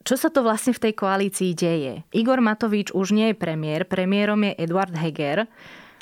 Čo 0.00 0.16
sa 0.16 0.28
to 0.32 0.40
vlastne 0.40 0.72
v 0.72 0.82
tej 0.88 0.92
koalícii 0.96 1.52
deje? 1.52 2.08
Igor 2.16 2.40
Matovič 2.40 2.88
už 2.96 3.12
nie 3.12 3.32
je 3.32 3.36
premiér, 3.36 3.84
premiérom 3.84 4.40
je 4.48 4.56
Eduard 4.56 4.96
Heger 4.96 5.44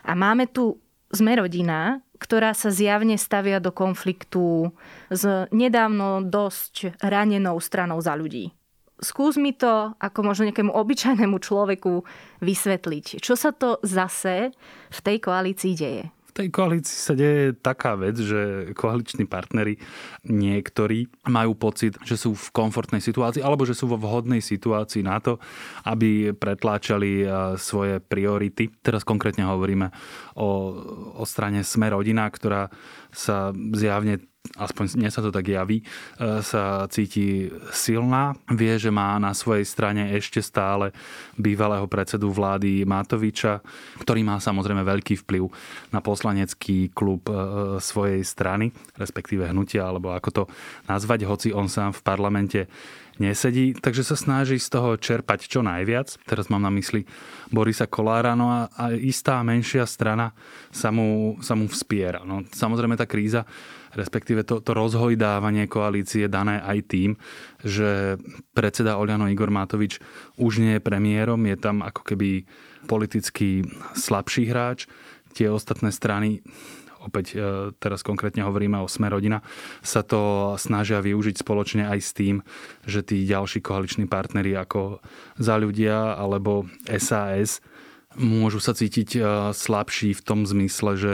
a 0.07 0.13
máme 0.15 0.47
tu 0.47 0.79
sme 1.11 1.41
rodina, 1.41 1.99
ktorá 2.21 2.55
sa 2.55 2.71
zjavne 2.71 3.19
stavia 3.19 3.59
do 3.59 3.75
konfliktu 3.75 4.71
s 5.09 5.25
nedávno 5.51 6.23
dosť 6.23 6.99
ranenou 7.03 7.59
stranou 7.63 7.99
za 8.03 8.15
ľudí. 8.15 8.55
Skús 8.99 9.39
mi 9.39 9.55
to 9.55 9.95
ako 10.03 10.27
možno 10.27 10.51
nejakému 10.51 10.75
obyčajnému 10.75 11.39
človeku 11.39 12.03
vysvetliť. 12.43 13.23
Čo 13.23 13.35
sa 13.39 13.55
to 13.55 13.79
zase 13.87 14.51
v 14.91 14.99
tej 14.99 15.17
koalícii 15.23 15.75
deje? 15.79 16.11
Tej 16.39 16.55
koalícii 16.55 16.95
sa 16.95 17.19
deje 17.19 17.59
taká 17.59 17.99
vec, 17.99 18.15
že 18.15 18.71
koaliční 18.79 19.27
partnery 19.27 19.75
niektorí 20.23 21.11
majú 21.27 21.59
pocit, 21.59 21.99
že 22.07 22.15
sú 22.15 22.39
v 22.39 22.47
komfortnej 22.55 23.03
situácii 23.03 23.43
alebo 23.43 23.67
že 23.67 23.75
sú 23.75 23.91
vo 23.91 23.99
vhodnej 23.99 24.39
situácii 24.39 25.03
na 25.03 25.19
to, 25.19 25.43
aby 25.83 26.31
pretláčali 26.31 27.27
svoje 27.59 27.99
priority. 27.99 28.71
Teraz 28.79 29.03
konkrétne 29.03 29.51
hovoríme 29.51 29.91
o, 30.39 30.49
o 31.19 31.25
strane 31.27 31.67
Sme 31.67 31.91
rodina, 31.91 32.31
ktorá 32.31 32.71
sa 33.11 33.51
zjavne 33.75 34.23
aspoň 34.59 34.99
mne 34.99 35.11
sa 35.13 35.21
to 35.23 35.31
tak 35.31 35.47
javí, 35.47 35.83
e, 35.83 35.85
sa 36.43 36.89
cíti 36.91 37.53
silná. 37.71 38.35
Vie, 38.51 38.75
že 38.81 38.91
má 38.91 39.15
na 39.23 39.37
svojej 39.37 39.65
strane 39.65 40.11
ešte 40.17 40.43
stále 40.43 40.91
bývalého 41.39 41.87
predsedu 41.87 42.33
vlády 42.35 42.83
Matoviča, 42.83 43.63
ktorý 44.03 44.27
má 44.27 44.43
samozrejme 44.43 44.83
veľký 44.83 45.23
vplyv 45.27 45.45
na 45.95 46.01
poslanecký 46.03 46.91
klub 46.91 47.29
e, 47.31 47.79
svojej 47.79 48.25
strany, 48.27 48.75
respektíve 48.99 49.47
hnutia, 49.47 49.87
alebo 49.87 50.11
ako 50.11 50.31
to 50.31 50.43
nazvať, 50.91 51.29
hoci 51.29 51.49
on 51.55 51.71
sám 51.71 51.95
v 51.95 52.05
parlamente 52.05 52.61
nesedí, 53.19 53.75
takže 53.75 54.07
sa 54.07 54.15
snaží 54.15 54.63
z 54.63 54.71
toho 54.71 54.95
čerpať 54.95 55.51
čo 55.51 55.61
najviac. 55.61 56.23
Teraz 56.23 56.47
mám 56.47 56.63
na 56.63 56.71
mysli 56.71 57.03
Borisa 57.51 57.91
Kolára, 57.91 58.39
no 58.39 58.49
a, 58.49 58.71
a 58.79 58.95
istá 58.95 59.43
menšia 59.43 59.85
strana 59.91 60.31
sa 60.71 60.95
mu, 60.95 61.35
sa 61.43 61.59
mu 61.59 61.67
vspiera. 61.67 62.23
No, 62.23 62.47
samozrejme 62.47 62.95
tá 62.95 63.11
kríza, 63.11 63.43
respektíve 63.95 64.45
to, 64.45 64.61
to 64.61 64.73
rozhojdávanie 64.77 65.71
koalície 65.71 66.29
dané 66.29 66.61
aj 66.61 66.79
tým, 66.89 67.11
že 67.63 68.21
predseda 68.53 69.01
Oliano 69.01 69.29
Igor 69.29 69.49
Matovič 69.49 70.01
už 70.37 70.61
nie 70.61 70.77
je 70.77 70.85
premiérom, 70.85 71.41
je 71.47 71.57
tam 71.57 71.81
ako 71.85 72.03
keby 72.05 72.45
politicky 72.89 73.65
slabší 73.97 74.49
hráč. 74.49 74.89
Tie 75.37 75.49
ostatné 75.49 75.93
strany 75.93 76.41
opäť 76.99 77.27
e, 77.35 77.73
teraz 77.79 78.03
konkrétne 78.03 78.43
hovoríme 78.43 78.79
o 78.83 78.91
Sme 78.91 79.09
rodina, 79.09 79.41
sa 79.81 80.03
to 80.03 80.55
snažia 80.59 80.99
využiť 80.99 81.41
spoločne 81.41 81.87
aj 81.87 81.99
s 82.03 82.11
tým, 82.13 82.37
že 82.85 83.07
tí 83.07 83.25
ďalší 83.25 83.63
koaliční 83.63 84.11
partnery 84.11 84.59
ako 84.59 84.99
Za 85.39 85.57
ľudia 85.57 86.19
alebo 86.19 86.67
SAS 86.99 87.63
môžu 88.17 88.63
sa 88.63 88.73
cítiť 88.73 89.11
e, 89.17 89.21
slabší 89.53 90.17
v 90.17 90.25
tom 90.25 90.49
zmysle, 90.49 90.97
že 90.97 91.13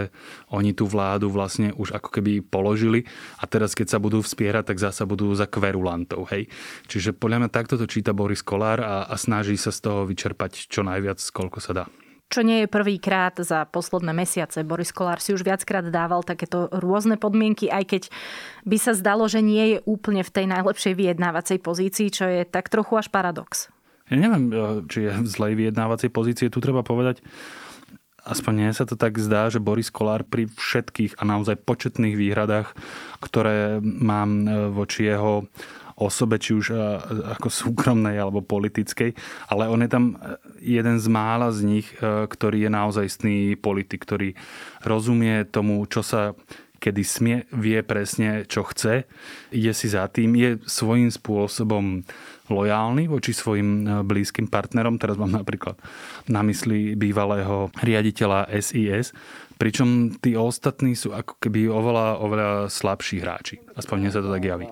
oni 0.55 0.71
tú 0.71 0.87
vládu 0.87 1.27
vlastne 1.27 1.75
už 1.75 1.91
ako 1.99 2.09
keby 2.15 2.45
položili 2.47 3.03
a 3.43 3.51
teraz 3.51 3.75
keď 3.75 3.97
sa 3.97 3.99
budú 3.99 4.23
vspierať, 4.23 4.71
tak 4.71 4.79
zasa 4.79 5.03
budú 5.03 5.35
za 5.35 5.51
kverulantov. 5.51 6.31
Hej? 6.31 6.47
Čiže 6.87 7.19
podľa 7.19 7.47
mňa 7.47 7.51
takto 7.51 7.75
to 7.75 7.91
číta 7.91 8.15
Boris 8.15 8.47
Kolár 8.47 8.79
a, 8.79 9.11
a 9.11 9.15
snaží 9.19 9.59
sa 9.59 9.75
z 9.75 9.83
toho 9.83 10.07
vyčerpať 10.07 10.71
čo 10.71 10.87
najviac, 10.87 11.19
koľko 11.35 11.59
sa 11.59 11.73
dá 11.75 11.87
čo 12.33 12.43
nie 12.43 12.65
je 12.65 12.73
prvýkrát 12.73 13.37
za 13.39 13.63
posledné 13.69 14.11
mesiace. 14.11 14.67
Boris 14.67 14.91
Kolár 14.91 15.23
si 15.23 15.31
už 15.31 15.47
viackrát 15.47 15.87
dával 15.87 16.27
takéto 16.27 16.67
rôzne 16.73 17.15
podmienky, 17.15 17.71
aj 17.71 17.85
keď 17.87 18.03
by 18.67 18.77
sa 18.81 18.91
zdalo, 18.97 19.31
že 19.31 19.39
nie 19.45 19.77
je 19.77 19.79
úplne 19.87 20.27
v 20.27 20.35
tej 20.35 20.47
najlepšej 20.51 20.99
vyjednávacej 20.99 21.63
pozícii, 21.63 22.09
čo 22.11 22.27
je 22.27 22.43
tak 22.43 22.73
trochu 22.73 22.99
až 22.99 23.07
paradox. 23.13 23.74
Ja 24.13 24.17
neviem, 24.21 24.53
e, 24.53 24.85
či 24.85 25.09
je 25.09 25.13
v 25.17 25.29
zlej 25.29 25.53
vyjednávacej 25.57 26.11
pozícii. 26.13 26.53
Tu 26.53 26.59
treba 26.61 26.85
povedať, 26.85 27.25
aspoň 28.29 28.53
nie 28.53 28.73
sa 28.77 28.85
to 28.85 29.01
tak 29.01 29.17
zdá, 29.17 29.49
že 29.49 29.65
Boris 29.65 29.89
Kolár 29.89 30.29
pri 30.29 30.49
všetkých 30.49 31.17
a 31.17 31.23
naozaj 31.25 31.65
početných 31.65 32.13
výhradách, 32.13 32.77
ktoré 33.25 33.81
mám 33.81 34.45
e, 34.45 34.69
voči 34.69 35.09
jeho 35.09 35.49
osobe, 35.97 36.37
či 36.37 36.53
už 36.53 36.67
e, 36.69 36.77
ako 37.33 37.49
súkromnej 37.49 38.21
alebo 38.21 38.45
politickej, 38.45 39.17
ale 39.49 39.73
on 39.73 39.81
je 39.81 39.89
tam 39.89 40.21
jeden 40.61 41.01
z 41.01 41.07
mála 41.09 41.49
z 41.55 41.65
nich, 41.65 41.89
ktorý 42.03 42.69
je 42.69 42.71
naozajstný 42.73 43.37
politik, 43.57 44.05
ktorý 44.05 44.37
rozumie 44.85 45.49
tomu, 45.49 45.81
čo 45.89 46.05
sa 46.05 46.37
kedy 46.85 47.01
smie, 47.01 47.37
vie 47.57 47.81
presne, 47.81 48.45
čo 48.45 48.61
chce, 48.69 49.09
ide 49.49 49.73
si 49.73 49.89
za 49.89 50.05
tým, 50.13 50.37
je 50.37 50.61
svojím 50.69 51.09
spôsobom 51.09 52.05
lojálny 52.53 53.09
voči 53.09 53.33
svojim 53.33 54.05
blízkym 54.05 54.53
partnerom. 54.53 55.01
Teraz 55.01 55.17
mám 55.17 55.33
napríklad 55.33 55.81
na 56.29 56.45
mysli 56.45 56.93
bývalého 56.93 57.73
riaditeľa 57.81 58.53
SIS, 58.61 59.17
pričom 59.57 60.13
tí 60.21 60.37
ostatní 60.37 60.93
sú 60.93 61.17
ako 61.17 61.41
keby 61.41 61.73
oveľa, 61.73 62.21
oveľa 62.21 62.51
slabší 62.69 63.25
hráči. 63.25 63.65
Aspoň 63.73 63.97
mne 63.97 64.11
sa 64.13 64.21
to 64.21 64.29
tak 64.29 64.45
javí. 64.45 64.69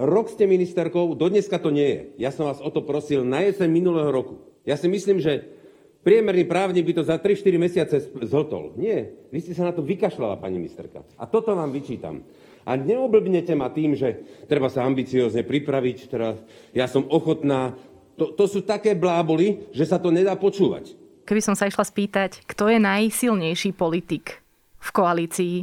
Rok 0.00 0.32
ste 0.32 0.46
ministerkou, 0.46 1.18
dodneska 1.18 1.58
to 1.58 1.74
nie 1.74 1.88
je. 1.90 2.00
Ja 2.24 2.30
som 2.30 2.46
vás 2.46 2.62
o 2.62 2.70
to 2.70 2.86
prosil 2.86 3.26
na 3.26 3.42
jeseň 3.42 3.68
minulého 3.68 4.08
roku. 4.14 4.40
Ja 4.62 4.78
si 4.78 4.86
myslím, 4.86 5.18
že 5.18 5.59
priemerný 6.00 6.44
právnik 6.48 6.86
by 6.86 6.92
to 7.00 7.02
za 7.04 7.16
3-4 7.20 7.60
mesiace 7.60 7.96
zhotol. 8.26 8.72
Nie, 8.76 9.12
vy 9.28 9.38
ste 9.40 9.52
sa 9.56 9.68
na 9.68 9.72
to 9.72 9.84
vykašľala, 9.84 10.40
pani 10.40 10.60
ministerka. 10.60 11.04
A 11.20 11.24
toto 11.28 11.52
vám 11.52 11.72
vyčítam. 11.72 12.24
A 12.68 12.76
neoblbnete 12.76 13.56
ma 13.56 13.72
tým, 13.72 13.96
že 13.96 14.20
treba 14.44 14.68
sa 14.68 14.84
ambiciozne 14.84 15.42
pripraviť, 15.42 15.98
teda 16.12 16.36
ja 16.76 16.86
som 16.86 17.08
ochotná. 17.08 17.72
To, 18.20 18.36
to 18.36 18.44
sú 18.44 18.60
také 18.60 18.92
bláboli, 18.92 19.64
že 19.72 19.88
sa 19.88 19.96
to 19.96 20.12
nedá 20.12 20.36
počúvať. 20.36 20.92
Keby 21.24 21.40
som 21.40 21.56
sa 21.56 21.70
išla 21.70 21.88
spýtať, 21.88 22.44
kto 22.44 22.68
je 22.68 22.78
najsilnejší 22.82 23.72
politik 23.72 24.44
v 24.76 24.88
koalícii, 24.92 25.54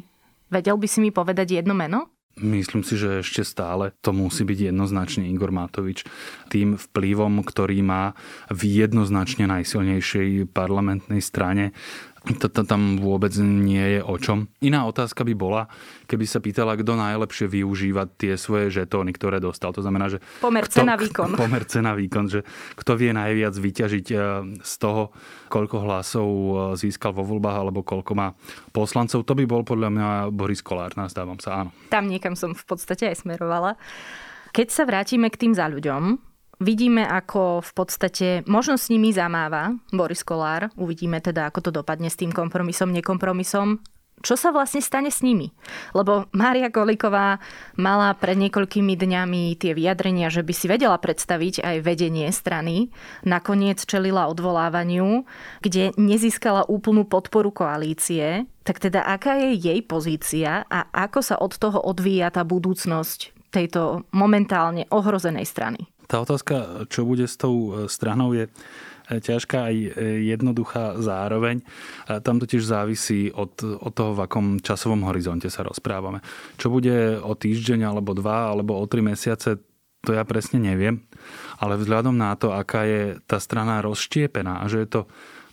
vedel 0.50 0.78
by 0.80 0.88
si 0.90 1.00
mi 1.04 1.14
povedať 1.14 1.62
jedno 1.62 1.78
meno? 1.78 2.17
Myslím 2.38 2.86
si, 2.86 3.02
že 3.02 3.26
ešte 3.26 3.42
stále 3.42 3.98
to 4.06 4.14
musí 4.14 4.46
byť 4.46 4.70
jednoznačne 4.70 5.26
Igor 5.34 5.50
Matovič. 5.50 6.06
Tým 6.54 6.78
vplyvom, 6.78 7.42
ktorý 7.42 7.82
má 7.82 8.14
v 8.54 8.86
jednoznačne 8.86 9.50
najsilnejšej 9.50 10.46
parlamentnej 10.54 11.18
strane, 11.18 11.74
to, 12.36 12.52
to 12.52 12.62
tam 12.68 13.00
vôbec 13.00 13.32
nie 13.40 13.98
je 13.98 14.02
o 14.04 14.16
čom. 14.20 14.52
Iná 14.60 14.84
otázka 14.84 15.24
by 15.24 15.34
bola, 15.38 15.72
keby 16.12 16.28
sa 16.28 16.44
pýtala, 16.44 16.76
kto 16.76 17.00
najlepšie 17.00 17.48
využíva 17.48 18.12
tie 18.20 18.36
svoje 18.36 18.68
žetóny, 18.74 19.16
ktoré 19.16 19.40
dostal. 19.40 19.72
To 19.72 19.80
znamená, 19.80 20.12
že... 20.12 20.20
Pomer 20.44 20.68
cena 20.68 21.00
výkon. 21.00 21.38
Pomer 21.42 21.64
cena 21.64 21.96
výkon, 21.96 22.28
že 22.28 22.44
kto 22.76 23.00
vie 23.00 23.16
najviac 23.16 23.56
vyťažiť 23.56 24.08
eh, 24.12 24.20
z 24.60 24.74
toho, 24.80 25.16
koľko 25.48 25.88
hlasov 25.88 26.28
eh, 26.28 26.52
získal 26.76 27.16
vo 27.16 27.24
voľbách 27.24 27.58
alebo 27.64 27.88
koľko 27.88 28.12
má 28.12 28.36
poslancov. 28.76 29.24
To 29.24 29.34
by 29.34 29.46
bol 29.48 29.64
podľa 29.64 29.90
mňa 29.94 30.08
Boris 30.36 30.60
Kolár, 30.60 30.92
nazdávam 31.00 31.40
sa, 31.40 31.64
áno. 31.64 31.72
Tam 31.88 32.12
niekam 32.12 32.36
som 32.36 32.52
v 32.52 32.66
podstate 32.68 33.08
aj 33.08 33.24
smerovala. 33.24 33.80
Keď 34.52 34.68
sa 34.74 34.84
vrátime 34.90 35.30
k 35.30 35.38
tým 35.48 35.54
za 35.54 35.70
ľuďom, 35.70 36.27
Vidíme, 36.58 37.06
ako 37.06 37.62
v 37.62 37.72
podstate 37.78 38.28
možno 38.50 38.82
s 38.82 38.90
nimi 38.90 39.14
zamáva 39.14 39.78
Boris 39.94 40.26
Kolár. 40.26 40.74
Uvidíme 40.74 41.22
teda, 41.22 41.46
ako 41.54 41.70
to 41.70 41.72
dopadne 41.72 42.10
s 42.10 42.18
tým 42.18 42.34
kompromisom, 42.34 42.90
nekompromisom. 42.90 43.78
Čo 44.26 44.34
sa 44.34 44.50
vlastne 44.50 44.82
stane 44.82 45.14
s 45.14 45.22
nimi? 45.22 45.54
Lebo 45.94 46.26
Mária 46.34 46.74
Koliková 46.74 47.38
mala 47.78 48.10
pred 48.18 48.34
niekoľkými 48.42 48.98
dňami 48.98 49.54
tie 49.62 49.78
vyjadrenia, 49.78 50.34
že 50.34 50.42
by 50.42 50.54
si 50.58 50.66
vedela 50.66 50.98
predstaviť 50.98 51.62
aj 51.62 51.86
vedenie 51.86 52.26
strany. 52.34 52.90
Nakoniec 53.22 53.86
čelila 53.86 54.26
odvolávaniu, 54.26 55.30
kde 55.62 55.94
nezískala 56.02 56.66
úplnú 56.66 57.06
podporu 57.06 57.54
koalície. 57.54 58.50
Tak 58.66 58.82
teda 58.90 59.06
aká 59.06 59.38
je 59.38 59.54
jej 59.54 59.80
pozícia 59.86 60.66
a 60.66 60.90
ako 60.90 61.20
sa 61.22 61.38
od 61.38 61.54
toho 61.54 61.78
odvíja 61.78 62.34
tá 62.34 62.42
budúcnosť 62.42 63.38
tejto 63.54 64.10
momentálne 64.10 64.90
ohrozenej 64.90 65.46
strany? 65.46 65.86
Tá 66.08 66.24
otázka, 66.24 66.88
čo 66.88 67.04
bude 67.04 67.28
s 67.28 67.36
tou 67.36 67.86
stranou, 67.92 68.32
je 68.32 68.48
ťažká 69.08 69.72
aj 69.72 69.76
jednoduchá 70.24 71.00
zároveň. 71.00 71.64
Tam 72.24 72.44
totiž 72.44 72.64
závisí 72.64 73.32
od, 73.32 73.56
od 73.64 73.92
toho, 73.96 74.12
v 74.16 74.24
akom 74.28 74.48
časovom 74.60 75.08
horizonte 75.08 75.48
sa 75.48 75.64
rozprávame. 75.64 76.20
Čo 76.60 76.72
bude 76.72 77.20
o 77.20 77.32
týždeň, 77.32 77.88
alebo 77.88 78.12
dva, 78.12 78.52
alebo 78.52 78.76
o 78.76 78.84
tri 78.88 79.00
mesiace, 79.00 79.64
to 80.04 80.12
ja 80.12 80.28
presne 80.28 80.60
neviem. 80.60 81.08
Ale 81.60 81.80
vzhľadom 81.80 82.16
na 82.16 82.36
to, 82.36 82.52
aká 82.52 82.84
je 82.84 83.20
tá 83.28 83.40
strana 83.40 83.80
rozštiepená 83.84 84.64
a 84.64 84.66
že 84.68 84.84
je 84.84 84.90
to 84.92 85.02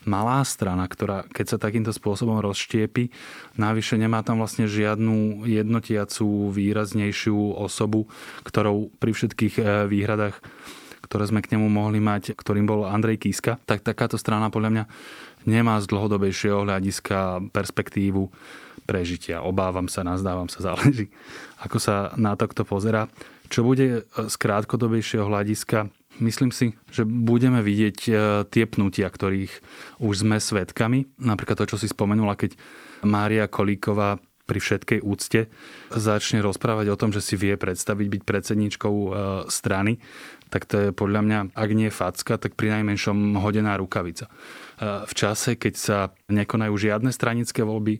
malá 0.04 0.40
strana, 0.46 0.86
ktorá 0.86 1.24
keď 1.28 1.56
sa 1.56 1.58
takýmto 1.60 1.92
spôsobom 1.92 2.40
rozštiepi, 2.40 3.10
navyše 3.60 3.98
nemá 4.00 4.24
tam 4.24 4.40
vlastne 4.40 4.68
žiadnu 4.68 5.44
jednotiacú, 5.48 6.52
výraznejšiu 6.52 7.58
osobu, 7.60 8.08
ktorou 8.46 8.92
pri 8.96 9.12
všetkých 9.12 9.54
eh, 9.60 9.66
výhradách 9.88 10.38
ktoré 11.04 11.28
sme 11.28 11.44
k 11.44 11.54
nemu 11.54 11.68
mohli 11.68 12.00
mať, 12.00 12.32
ktorým 12.32 12.64
bol 12.64 12.88
Andrej 12.88 13.28
Kiska, 13.28 13.60
tak 13.68 13.84
takáto 13.84 14.16
strana 14.16 14.48
podľa 14.48 14.70
mňa 14.72 14.84
nemá 15.44 15.76
z 15.78 15.86
dlhodobejšieho 15.92 16.64
hľadiska 16.64 17.52
perspektívu 17.52 18.32
prežitia. 18.88 19.44
Obávam 19.44 19.86
sa, 19.86 20.00
nazdávam 20.02 20.48
sa, 20.48 20.64
záleží, 20.72 21.12
ako 21.60 21.76
sa 21.76 22.10
na 22.16 22.34
to 22.34 22.48
kto 22.48 22.64
pozera. 22.64 23.06
Čo 23.52 23.60
bude 23.62 24.08
z 24.08 24.34
krátkodobejšieho 24.40 25.28
hľadiska, 25.28 25.92
myslím 26.20 26.50
si, 26.54 26.74
že 26.90 27.02
budeme 27.06 27.64
vidieť 27.64 27.98
e, 28.06 28.12
tie 28.50 28.64
pnutia, 28.68 29.10
ktorých 29.10 29.52
už 30.02 30.14
sme 30.26 30.38
svetkami. 30.38 31.18
Napríklad 31.18 31.58
to, 31.58 31.74
čo 31.74 31.80
si 31.80 31.90
spomenula, 31.90 32.38
keď 32.38 32.54
Mária 33.06 33.50
Kolíková 33.50 34.20
pri 34.44 34.60
všetkej 34.60 35.00
úcte 35.00 35.48
začne 35.88 36.44
rozprávať 36.44 36.92
o 36.92 36.98
tom, 37.00 37.10
že 37.16 37.24
si 37.24 37.34
vie 37.40 37.56
predstaviť 37.56 38.06
byť 38.06 38.22
predsedničkou 38.22 38.94
e, 38.94 39.08
strany, 39.48 39.96
tak 40.54 40.70
to 40.70 40.78
je 40.78 40.88
podľa 40.94 41.20
mňa, 41.26 41.38
ak 41.50 41.70
nie 41.74 41.90
facka, 41.90 42.38
tak 42.38 42.54
pri 42.54 42.78
najmenšom 42.78 43.42
hodená 43.42 43.74
rukavica. 43.74 44.30
E, 44.30 45.02
v 45.02 45.12
čase, 45.18 45.58
keď 45.58 45.74
sa 45.74 45.98
nekonajú 46.30 46.70
žiadne 46.78 47.10
stranické 47.10 47.66
voľby, 47.66 47.98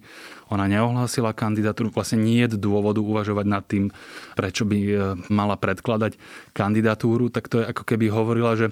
ona 0.55 0.71
neohlásila 0.71 1.35
kandidatúru, 1.35 1.91
vlastne 1.91 2.23
nie 2.23 2.47
je 2.47 2.55
dôvodu 2.55 3.03
uvažovať 3.03 3.47
nad 3.51 3.67
tým, 3.67 3.91
prečo 4.39 4.63
by 4.63 4.79
e, 4.87 4.95
mala 5.35 5.59
predkladať 5.59 6.15
kandidatúru, 6.55 7.27
tak 7.27 7.51
to 7.51 7.59
je 7.59 7.67
ako 7.75 7.83
keby 7.83 8.07
hovorila, 8.15 8.55
že 8.55 8.71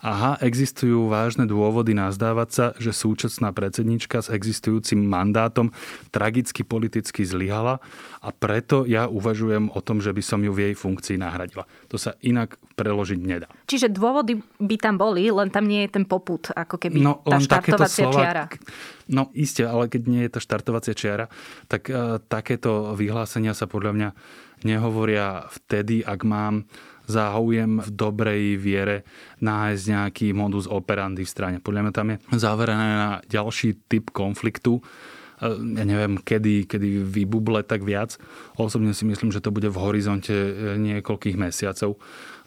Aha, 0.00 0.40
existujú 0.40 1.12
vážne 1.12 1.44
dôvody 1.44 1.92
nazdávať 1.92 2.48
sa, 2.48 2.66
že 2.80 2.96
súčasná 2.96 3.52
predsednička 3.52 4.24
s 4.24 4.32
existujúcim 4.32 4.96
mandátom 4.96 5.76
tragicky 6.08 6.64
politicky 6.64 7.20
zlyhala 7.20 7.84
a 8.24 8.28
preto 8.32 8.88
ja 8.88 9.12
uvažujem 9.12 9.68
o 9.68 9.80
tom, 9.84 10.00
že 10.00 10.16
by 10.16 10.22
som 10.24 10.40
ju 10.40 10.56
v 10.56 10.72
jej 10.72 10.74
funkcii 10.76 11.20
nahradila. 11.20 11.68
To 11.92 12.00
sa 12.00 12.16
inak 12.24 12.56
preložiť 12.80 13.20
nedá. 13.20 13.52
Čiže 13.68 13.92
dôvody 13.92 14.40
by 14.56 14.76
tam 14.80 14.96
boli, 14.96 15.28
len 15.28 15.52
tam 15.52 15.68
nie 15.68 15.84
je 15.84 16.00
ten 16.00 16.08
poput, 16.08 16.48
ako 16.48 16.80
keby 16.80 16.96
no, 16.96 17.20
tá 17.20 17.36
štartovacia 17.36 18.08
slova, 18.08 18.16
čiara. 18.16 18.44
No 19.12 19.28
iste, 19.36 19.68
ale 19.68 19.92
keď 19.92 20.02
nie 20.08 20.24
je 20.24 20.32
tá 20.32 20.40
štartovacia 20.40 20.96
čiara, 20.96 21.28
tak 21.68 21.92
uh, 21.92 22.16
takéto 22.24 22.96
vyhlásenia 22.96 23.52
sa 23.52 23.68
podľa 23.68 23.92
mňa 23.92 24.08
nehovoria 24.64 25.44
vtedy, 25.52 26.00
ak 26.04 26.20
mám 26.24 26.64
záujem 27.10 27.82
v 27.82 27.90
dobrej 27.90 28.42
viere 28.56 29.02
nájsť 29.42 29.84
nejaký 29.90 30.26
modus 30.30 30.70
operandi 30.70 31.26
v 31.26 31.32
strane. 31.32 31.56
Podľa 31.58 31.90
mňa 31.90 31.92
tam 31.92 32.08
je 32.14 32.16
zaverené 32.38 32.88
na 32.94 33.10
ďalší 33.26 33.90
typ 33.90 34.14
konfliktu, 34.14 34.78
e, 34.78 34.82
ja 35.50 35.84
neviem, 35.84 36.16
kedy, 36.22 36.70
kedy 36.70 37.02
vybuble 37.02 37.66
tak 37.66 37.82
viac. 37.82 38.14
Osobne 38.54 38.94
si 38.94 39.02
myslím, 39.02 39.34
že 39.34 39.42
to 39.42 39.50
bude 39.50 39.66
v 39.66 39.82
horizonte 39.82 40.32
e, 40.32 40.50
niekoľkých 40.78 41.36
mesiacov 41.36 41.98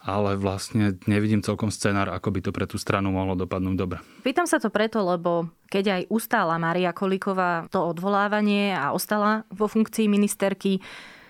ale 0.03 0.35
vlastne 0.35 0.99
nevidím 1.07 1.39
celkom 1.39 1.71
scenár, 1.71 2.11
ako 2.11 2.35
by 2.35 2.39
to 2.43 2.51
pre 2.51 2.67
tú 2.67 2.75
stranu 2.75 3.15
mohlo 3.15 3.39
dopadnúť 3.39 3.75
dobre. 3.79 4.03
Pýtam 4.19 4.43
sa 4.43 4.59
to 4.59 4.67
preto, 4.67 4.99
lebo 4.99 5.47
keď 5.71 5.85
aj 5.95 6.01
ustála 6.11 6.59
Maria 6.59 6.91
Kolíková 6.91 7.71
to 7.71 7.79
odvolávanie 7.79 8.75
a 8.75 8.91
ostala 8.91 9.47
vo 9.47 9.71
funkcii 9.71 10.11
ministerky, 10.11 10.83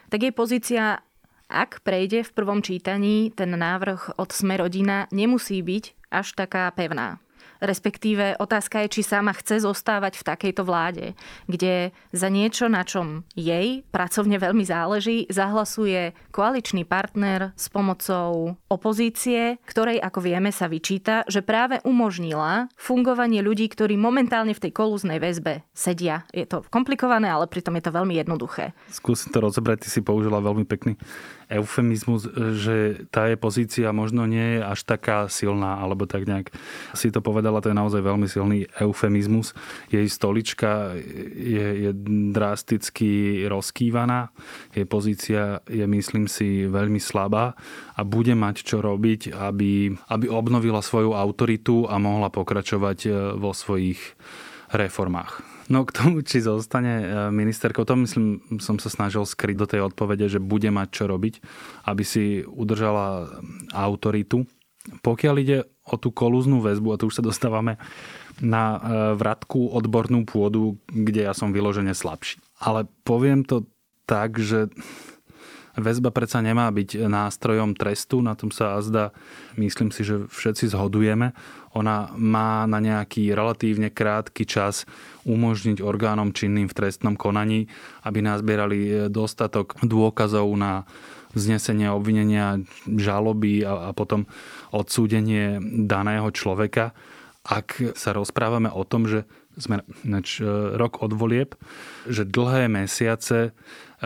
tak 0.10 0.26
jej 0.26 0.34
pozícia 0.34 1.06
ak 1.54 1.86
prejde 1.86 2.26
v 2.26 2.34
prvom 2.34 2.66
čítaní, 2.66 3.30
ten 3.30 3.54
návrh 3.54 4.18
od 4.18 4.34
Smerodina 4.34 5.06
nemusí 5.14 5.62
byť 5.62 6.10
až 6.10 6.34
taká 6.34 6.74
pevná. 6.74 7.22
Respektíve 7.64 8.36
otázka 8.44 8.84
je, 8.84 9.00
či 9.00 9.08
sama 9.08 9.32
chce 9.32 9.64
zostávať 9.64 10.20
v 10.20 10.28
takejto 10.28 10.68
vláde, 10.68 11.16
kde 11.48 11.96
za 12.12 12.28
niečo, 12.28 12.68
na 12.68 12.84
čom 12.84 13.24
jej 13.40 13.88
pracovne 13.88 14.36
veľmi 14.36 14.68
záleží, 14.68 15.24
zahlasuje 15.32 16.12
koaličný 16.36 16.84
partner 16.84 17.56
s 17.56 17.72
pomocou 17.72 18.60
opozície, 18.68 19.64
ktorej, 19.64 20.04
ako 20.04 20.20
vieme, 20.28 20.52
sa 20.52 20.68
vyčíta, 20.68 21.24
že 21.32 21.40
práve 21.40 21.80
umožnila 21.88 22.68
fungovanie 22.76 23.40
ľudí, 23.40 23.72
ktorí 23.72 23.96
momentálne 23.96 24.52
v 24.52 24.68
tej 24.68 24.76
kolúznej 24.76 25.24
väzbe 25.24 25.64
sedia. 25.72 26.28
Je 26.36 26.44
to 26.44 26.68
komplikované, 26.68 27.32
ale 27.32 27.48
pritom 27.48 27.80
je 27.80 27.88
to 27.88 27.96
veľmi 27.96 28.20
jednoduché. 28.20 28.76
Skúsim 28.92 29.32
to 29.32 29.40
rozobrať, 29.40 29.88
ty 29.88 29.90
si 29.90 30.04
použila 30.04 30.44
veľmi 30.44 30.68
pekný 30.68 31.00
eufemizmus, 31.54 32.28
že 32.58 33.06
tá 33.14 33.30
je 33.30 33.38
pozícia 33.38 33.94
možno 33.94 34.26
nie 34.26 34.58
je 34.58 34.62
až 34.66 34.80
taká 34.84 35.30
silná, 35.30 35.78
alebo 35.78 36.10
tak 36.10 36.26
nejak 36.26 36.50
si 36.98 37.14
to 37.14 37.22
povedala, 37.54 37.62
to 37.62 37.72
je 37.72 37.82
naozaj 37.86 38.02
veľmi 38.02 38.28
silný 38.28 38.60
eufemizmus. 38.82 39.54
Jej 39.94 40.10
stolička 40.10 40.98
je, 41.38 41.68
je 41.86 41.92
drasticky 42.34 43.46
rozkývaná, 43.46 44.34
jej 44.74 44.86
pozícia 44.90 45.62
je, 45.70 45.86
myslím 45.86 46.26
si, 46.26 46.66
veľmi 46.66 46.98
slabá 46.98 47.54
a 47.94 48.02
bude 48.02 48.34
mať 48.34 48.66
čo 48.66 48.82
robiť, 48.82 49.38
aby, 49.38 49.94
aby 50.10 50.26
obnovila 50.26 50.82
svoju 50.82 51.14
autoritu 51.14 51.86
a 51.86 52.02
mohla 52.02 52.34
pokračovať 52.34 53.00
e, 53.06 53.10
vo 53.38 53.54
svojich 53.54 54.02
reformách. 54.74 55.46
No 55.70 55.86
k 55.86 55.94
tomu, 55.94 56.26
či 56.26 56.42
zostane 56.42 56.94
e, 57.00 57.06
ministerkou, 57.30 57.86
to 57.86 57.94
myslím, 58.02 58.42
som 58.58 58.82
sa 58.82 58.90
snažil 58.90 59.24
skryť 59.24 59.56
do 59.56 59.70
tej 59.70 59.82
odpovede, 59.86 60.26
že 60.26 60.42
bude 60.42 60.68
mať 60.74 60.90
čo 60.90 61.04
robiť, 61.06 61.40
aby 61.86 62.04
si 62.04 62.42
udržala 62.42 63.30
autoritu. 63.72 64.50
Pokiaľ 64.84 65.36
ide 65.40 65.58
o 65.88 65.96
tú 65.96 66.12
kolúznú 66.12 66.60
väzbu, 66.60 66.96
a 66.96 67.00
tu 67.00 67.08
už 67.08 67.20
sa 67.20 67.24
dostávame 67.24 67.80
na 68.44 68.64
e, 68.76 68.80
vratku 69.16 69.72
odbornú 69.72 70.28
pôdu, 70.28 70.76
kde 70.92 71.24
ja 71.24 71.34
som 71.36 71.56
vyložene 71.56 71.96
slabší. 71.96 72.44
Ale 72.60 72.88
poviem 73.08 73.48
to 73.48 73.64
tak, 74.04 74.36
že 74.40 74.68
Väzba 75.74 76.14
predsa 76.14 76.38
nemá 76.38 76.70
byť 76.70 77.10
nástrojom 77.10 77.74
trestu, 77.74 78.22
na 78.22 78.38
tom 78.38 78.54
sa 78.54 78.78
azda, 78.78 79.10
myslím 79.58 79.90
si, 79.90 80.06
že 80.06 80.30
všetci 80.30 80.70
zhodujeme. 80.70 81.34
Ona 81.74 82.14
má 82.14 82.70
na 82.70 82.78
nejaký 82.78 83.34
relatívne 83.34 83.90
krátky 83.90 84.46
čas 84.46 84.86
umožniť 85.26 85.82
orgánom 85.82 86.30
činným 86.30 86.70
v 86.70 86.78
trestnom 86.78 87.18
konaní, 87.18 87.66
aby 88.06 88.22
nazbierali 88.22 89.10
dostatok 89.10 89.82
dôkazov 89.82 90.46
na 90.54 90.86
vznesenie 91.34 91.90
obvinenia, 91.90 92.62
žaloby 92.88 93.66
a, 93.66 93.90
a 93.90 93.98
potom 93.98 94.30
odsúdenie 94.74 95.60
daného 95.86 96.30
človeka. 96.34 96.94
Ak 97.44 97.76
sa 98.00 98.16
rozprávame 98.16 98.72
o 98.72 98.88
tom, 98.88 99.06
že 99.10 99.28
sme 99.54 99.86
neč, 100.02 100.42
rok 100.78 101.06
od 101.06 101.14
volieb, 101.14 101.54
že 102.10 102.26
dlhé 102.26 102.72
mesiace 102.72 103.54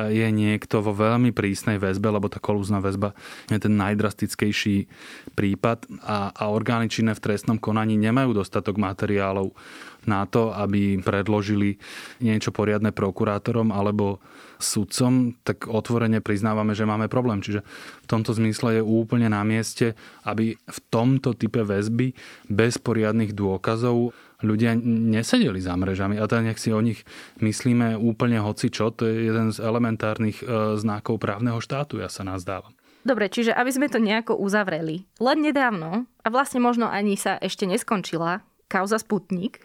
je 0.06 0.28
niekto 0.30 0.86
vo 0.86 0.94
veľmi 0.94 1.34
prísnej 1.34 1.82
väzbe, 1.82 2.14
lebo 2.14 2.30
tá 2.30 2.38
kolúzna 2.38 2.78
väzba 2.78 3.18
je 3.50 3.58
ten 3.58 3.74
najdrastickejší 3.74 4.86
prípad 5.34 5.90
a, 6.06 6.30
a 6.32 6.44
orgány 6.54 6.86
činné 6.86 7.18
v 7.18 7.24
trestnom 7.26 7.58
konaní 7.58 7.98
nemajú 7.98 8.38
dostatok 8.38 8.78
materiálov 8.78 9.58
na 10.08 10.24
to, 10.24 10.56
aby 10.56 11.02
predložili 11.04 11.76
niečo 12.24 12.56
poriadne 12.56 12.96
prokurátorom 12.96 13.76
alebo 13.76 14.24
sudcom, 14.58 15.38
tak 15.46 15.70
otvorene 15.70 16.24
priznávame, 16.24 16.74
že 16.74 16.88
máme 16.88 17.12
problém. 17.12 17.44
Čiže 17.44 17.62
v 18.02 18.08
tomto 18.10 18.34
zmysle 18.34 18.82
je 18.82 18.84
úplne 18.84 19.30
na 19.30 19.46
mieste, 19.46 19.94
aby 20.26 20.58
v 20.58 20.80
tomto 20.90 21.38
type 21.38 21.62
väzby 21.62 22.18
bez 22.50 22.82
poriadnych 22.82 23.38
dôkazov 23.38 24.18
ľudia 24.41 24.78
nesedeli 24.82 25.58
za 25.58 25.73
mrežami. 25.73 26.21
A 26.21 26.30
teda 26.30 26.45
nech 26.45 26.62
si 26.62 26.69
o 26.69 26.82
nich 26.82 27.02
myslíme 27.41 27.97
úplne 27.97 28.38
hoci 28.41 28.69
čo, 28.69 28.93
to 28.93 29.10
je 29.10 29.30
jeden 29.30 29.50
z 29.50 29.58
elementárnych 29.62 30.41
e, 30.41 30.45
znakov 30.78 31.17
právneho 31.17 31.58
štátu, 31.58 31.97
ja 31.97 32.10
sa 32.10 32.21
nazdávam. 32.21 32.73
Dobre, 33.08 33.32
čiže 33.32 33.56
aby 33.56 33.71
sme 33.71 33.88
to 33.88 34.04
nejako 34.04 34.36
uzavreli. 34.36 35.08
Len 35.23 35.39
nedávno, 35.39 36.06
a 36.21 36.28
vlastne 36.28 36.60
možno 36.60 36.91
ani 36.91 37.15
sa 37.15 37.39
ešte 37.39 37.63
neskončila, 37.63 38.43
kauza 38.67 39.00
Sputnik. 39.00 39.63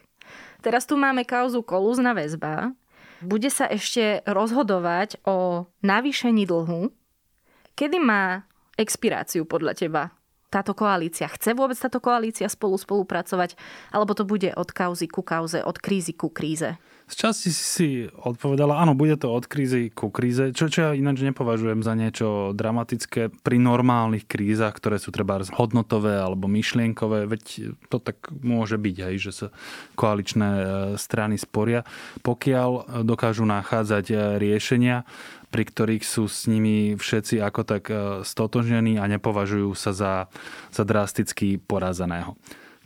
Teraz 0.62 0.86
tu 0.86 0.94
máme 0.94 1.26
kauzu 1.26 1.66
kolúzna 1.66 2.14
väzba. 2.14 2.70
Bude 3.18 3.50
sa 3.50 3.66
ešte 3.66 4.22
rozhodovať 4.30 5.18
o 5.26 5.66
navýšení 5.82 6.46
dlhu. 6.46 6.94
Kedy 7.74 7.98
má 7.98 8.46
expiráciu 8.78 9.42
podľa 9.42 9.74
teba 9.74 10.14
táto 10.52 10.76
koalícia? 10.76 11.32
Chce 11.32 11.56
vôbec 11.56 11.80
táto 11.80 11.96
koalícia 12.04 12.44
spolu 12.52 12.76
spolupracovať? 12.76 13.56
Alebo 13.88 14.12
to 14.12 14.28
bude 14.28 14.52
od 14.52 14.68
kauzy 14.68 15.08
ku 15.08 15.24
kauze, 15.24 15.64
od 15.64 15.80
krízy 15.80 16.12
ku 16.12 16.28
kríze? 16.28 16.76
Z 17.12 17.28
časti 17.28 17.50
si 17.52 17.88
odpovedala, 18.08 18.80
áno, 18.80 18.96
bude 18.96 19.20
to 19.20 19.28
od 19.28 19.44
krízy 19.44 19.92
ku 19.92 20.08
kríze, 20.08 20.54
čo, 20.56 20.72
čo 20.72 20.80
ja 20.80 20.90
ináč 20.96 21.20
nepovažujem 21.20 21.84
za 21.84 21.92
niečo 21.92 22.56
dramatické 22.56 23.28
pri 23.42 23.56
normálnych 23.60 24.24
krízach, 24.24 24.72
ktoré 24.72 24.96
sú 24.96 25.12
treba 25.12 25.42
hodnotové 25.52 26.16
alebo 26.16 26.48
myšlienkové, 26.48 27.28
veď 27.28 27.76
to 27.92 28.00
tak 28.00 28.16
môže 28.40 28.80
byť, 28.80 28.96
hej, 29.12 29.16
že 29.28 29.32
sa 29.34 29.46
koaličné 29.92 30.48
e, 30.48 30.64
strany 30.96 31.36
sporia. 31.36 31.84
Pokiaľ 32.24 33.04
dokážu 33.04 33.44
nachádzať 33.44 34.04
e, 34.08 34.16
riešenia, 34.40 35.04
pri 35.52 35.68
ktorých 35.68 36.04
sú 36.08 36.24
s 36.24 36.48
nimi 36.48 36.96
všetci 36.96 37.44
ako 37.44 37.60
tak 37.68 37.92
e, 37.92 38.24
stotožnení 38.24 38.96
a 38.96 39.04
nepovažujú 39.04 39.76
sa 39.76 39.92
za, 39.92 40.14
za 40.72 40.82
drasticky 40.82 41.60
porazeného 41.60 42.34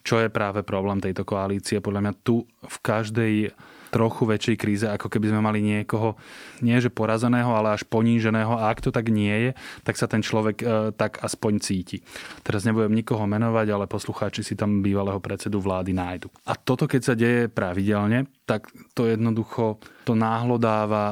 čo 0.06 0.22
je 0.22 0.30
práve 0.30 0.62
problém 0.62 1.02
tejto 1.02 1.26
koalície. 1.26 1.82
Podľa 1.82 2.00
mňa 2.06 2.14
tu 2.22 2.46
v 2.46 2.76
každej 2.78 3.34
trochu 3.96 4.28
väčšej 4.28 4.56
kríze, 4.60 4.84
ako 4.84 5.08
keby 5.08 5.32
sme 5.32 5.40
mali 5.40 5.64
niekoho, 5.64 6.20
nie 6.60 6.76
že 6.76 6.92
porazeného, 6.92 7.48
ale 7.56 7.72
až 7.72 7.88
poníženého. 7.88 8.52
A 8.52 8.68
ak 8.68 8.84
to 8.84 8.92
tak 8.92 9.08
nie 9.08 9.32
je, 9.32 9.50
tak 9.88 9.96
sa 9.96 10.04
ten 10.04 10.20
človek 10.20 10.56
e, 10.60 10.64
tak 10.92 11.24
aspoň 11.24 11.52
cíti. 11.64 12.04
Teraz 12.44 12.68
nebudem 12.68 12.92
nikoho 12.92 13.24
menovať, 13.24 13.66
ale 13.72 13.88
poslucháči 13.88 14.44
si 14.44 14.52
tam 14.52 14.84
bývalého 14.84 15.16
predsedu 15.16 15.64
vlády 15.64 15.96
nájdu. 15.96 16.28
A 16.44 16.52
toto, 16.60 16.84
keď 16.84 17.00
sa 17.00 17.14
deje 17.16 17.48
pravidelne, 17.48 18.28
tak 18.44 18.68
to 18.92 19.08
jednoducho 19.08 19.80
to 20.06 20.14
náhlo 20.14 20.60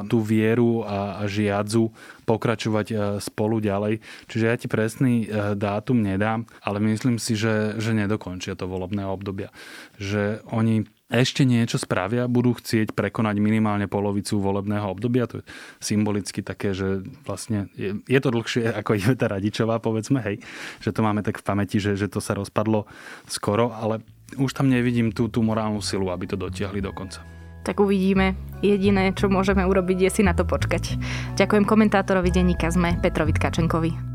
tú 0.07 0.23
vieru 0.23 0.87
a, 0.87 1.18
a 1.18 1.27
žiadzu 1.27 1.90
pokračovať 2.29 2.87
e, 2.92 2.94
spolu 3.18 3.59
ďalej. 3.59 3.99
Čiže 4.31 4.44
ja 4.44 4.55
ti 4.55 4.70
presný 4.70 5.27
e, 5.27 5.57
dátum 5.59 5.99
nedám, 5.99 6.47
ale 6.62 6.79
myslím 6.85 7.18
si, 7.18 7.35
že, 7.35 7.75
že 7.81 7.90
nedokončia 7.90 8.55
to 8.55 8.70
volebné 8.70 9.03
obdobia. 9.03 9.51
Že 9.99 10.47
oni 10.53 10.87
ešte 11.12 11.45
niečo 11.45 11.77
spravia, 11.77 12.25
budú 12.25 12.57
chcieť 12.57 12.97
prekonať 12.97 13.37
minimálne 13.37 13.85
polovicu 13.85 14.40
volebného 14.40 14.88
obdobia. 14.88 15.29
To 15.29 15.40
je 15.40 15.45
symbolicky 15.79 16.40
také, 16.40 16.73
že 16.73 17.05
vlastne 17.29 17.69
je, 17.77 18.01
je 18.09 18.21
to 18.25 18.33
dlhšie 18.33 18.73
ako 18.73 18.97
Iveta 18.97 19.29
Radičová, 19.29 19.85
povedzme, 19.85 20.25
hej, 20.25 20.40
že 20.81 20.90
to 20.97 21.05
máme 21.05 21.21
tak 21.21 21.40
v 21.40 21.47
pamäti, 21.47 21.77
že, 21.77 21.95
že 22.01 22.09
to 22.09 22.25
sa 22.25 22.33
rozpadlo 22.33 22.88
skoro, 23.29 23.77
ale 23.77 24.01
už 24.40 24.57
tam 24.57 24.73
nevidím 24.73 25.12
tú, 25.12 25.29
tú 25.29 25.45
morálnu 25.45 25.85
silu, 25.85 26.09
aby 26.09 26.25
to 26.25 26.40
dotiahli 26.40 26.81
do 26.81 26.90
konca. 26.97 27.21
Tak 27.64 27.81
uvidíme. 27.81 28.37
Jediné, 28.61 29.17
čo 29.17 29.33
môžeme 29.33 29.64
urobiť, 29.64 30.09
je 30.09 30.11
si 30.21 30.23
na 30.25 30.37
to 30.37 30.45
počkať. 30.45 31.01
Ďakujem 31.40 31.64
komentátorovi 31.64 32.29
denníka 32.29 32.69
ZME 32.69 33.01
Petrovi 33.01 33.33
Tkačenkovi. 33.33 34.13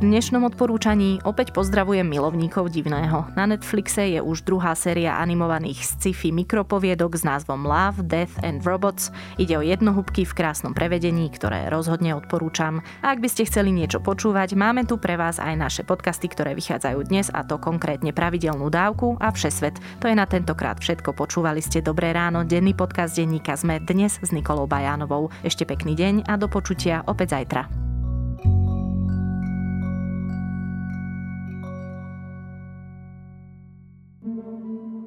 Dnešnom 0.00 0.48
odporúčaní 0.48 1.22
opäť 1.22 1.52
pozdravujem 1.52 2.08
milovníkov 2.08 2.72
divného. 2.72 3.28
Na 3.36 3.44
Netflixe 3.44 4.16
je 4.16 4.20
už 4.24 4.42
druhá 4.42 4.72
séria 4.72 5.20
animovaných 5.20 5.84
sci-fi 5.84 6.32
mikropoviedok 6.32 7.14
s 7.14 7.22
názvom 7.22 7.68
Love, 7.68 8.02
Death 8.02 8.34
and 8.40 8.64
Robots. 8.64 9.12
Ide 9.36 9.60
o 9.60 9.62
jednohúbky 9.62 10.24
v 10.24 10.32
krásnom 10.32 10.72
prevedení, 10.72 11.28
ktoré 11.28 11.68
rozhodne 11.68 12.16
odporúčam. 12.16 12.80
A 13.04 13.12
ak 13.12 13.20
by 13.20 13.28
ste 13.28 13.44
chceli 13.44 13.76
niečo 13.76 14.00
počúvať, 14.00 14.56
máme 14.56 14.88
tu 14.88 14.96
pre 14.96 15.20
vás 15.20 15.36
aj 15.36 15.54
naše 15.54 15.82
podcasty, 15.84 16.32
ktoré 16.32 16.56
vychádzajú 16.56 16.98
dnes, 17.04 17.28
a 17.28 17.44
to 17.44 17.60
konkrétne 17.60 18.16
pravidelnú 18.16 18.72
dávku 18.72 19.20
a 19.20 19.28
Všesvet. 19.28 19.76
To 20.00 20.08
je 20.08 20.16
na 20.16 20.24
tentokrát 20.24 20.80
všetko. 20.80 21.12
Počúvali 21.12 21.60
ste 21.60 21.84
Dobré 21.84 22.16
ráno, 22.16 22.42
denný 22.48 22.72
podcast 22.72 23.20
denníka 23.20 23.52
sme 23.60 23.84
dnes 23.84 24.16
s 24.16 24.32
Nikolou 24.32 24.64
Bajánovou. 24.64 25.28
Ešte 25.44 25.68
pekný 25.68 25.92
deň 25.92 26.14
a 26.24 26.40
do 26.40 26.48
počutia 26.48 27.04
opäť 27.04 27.36
zajtra. 27.36 27.83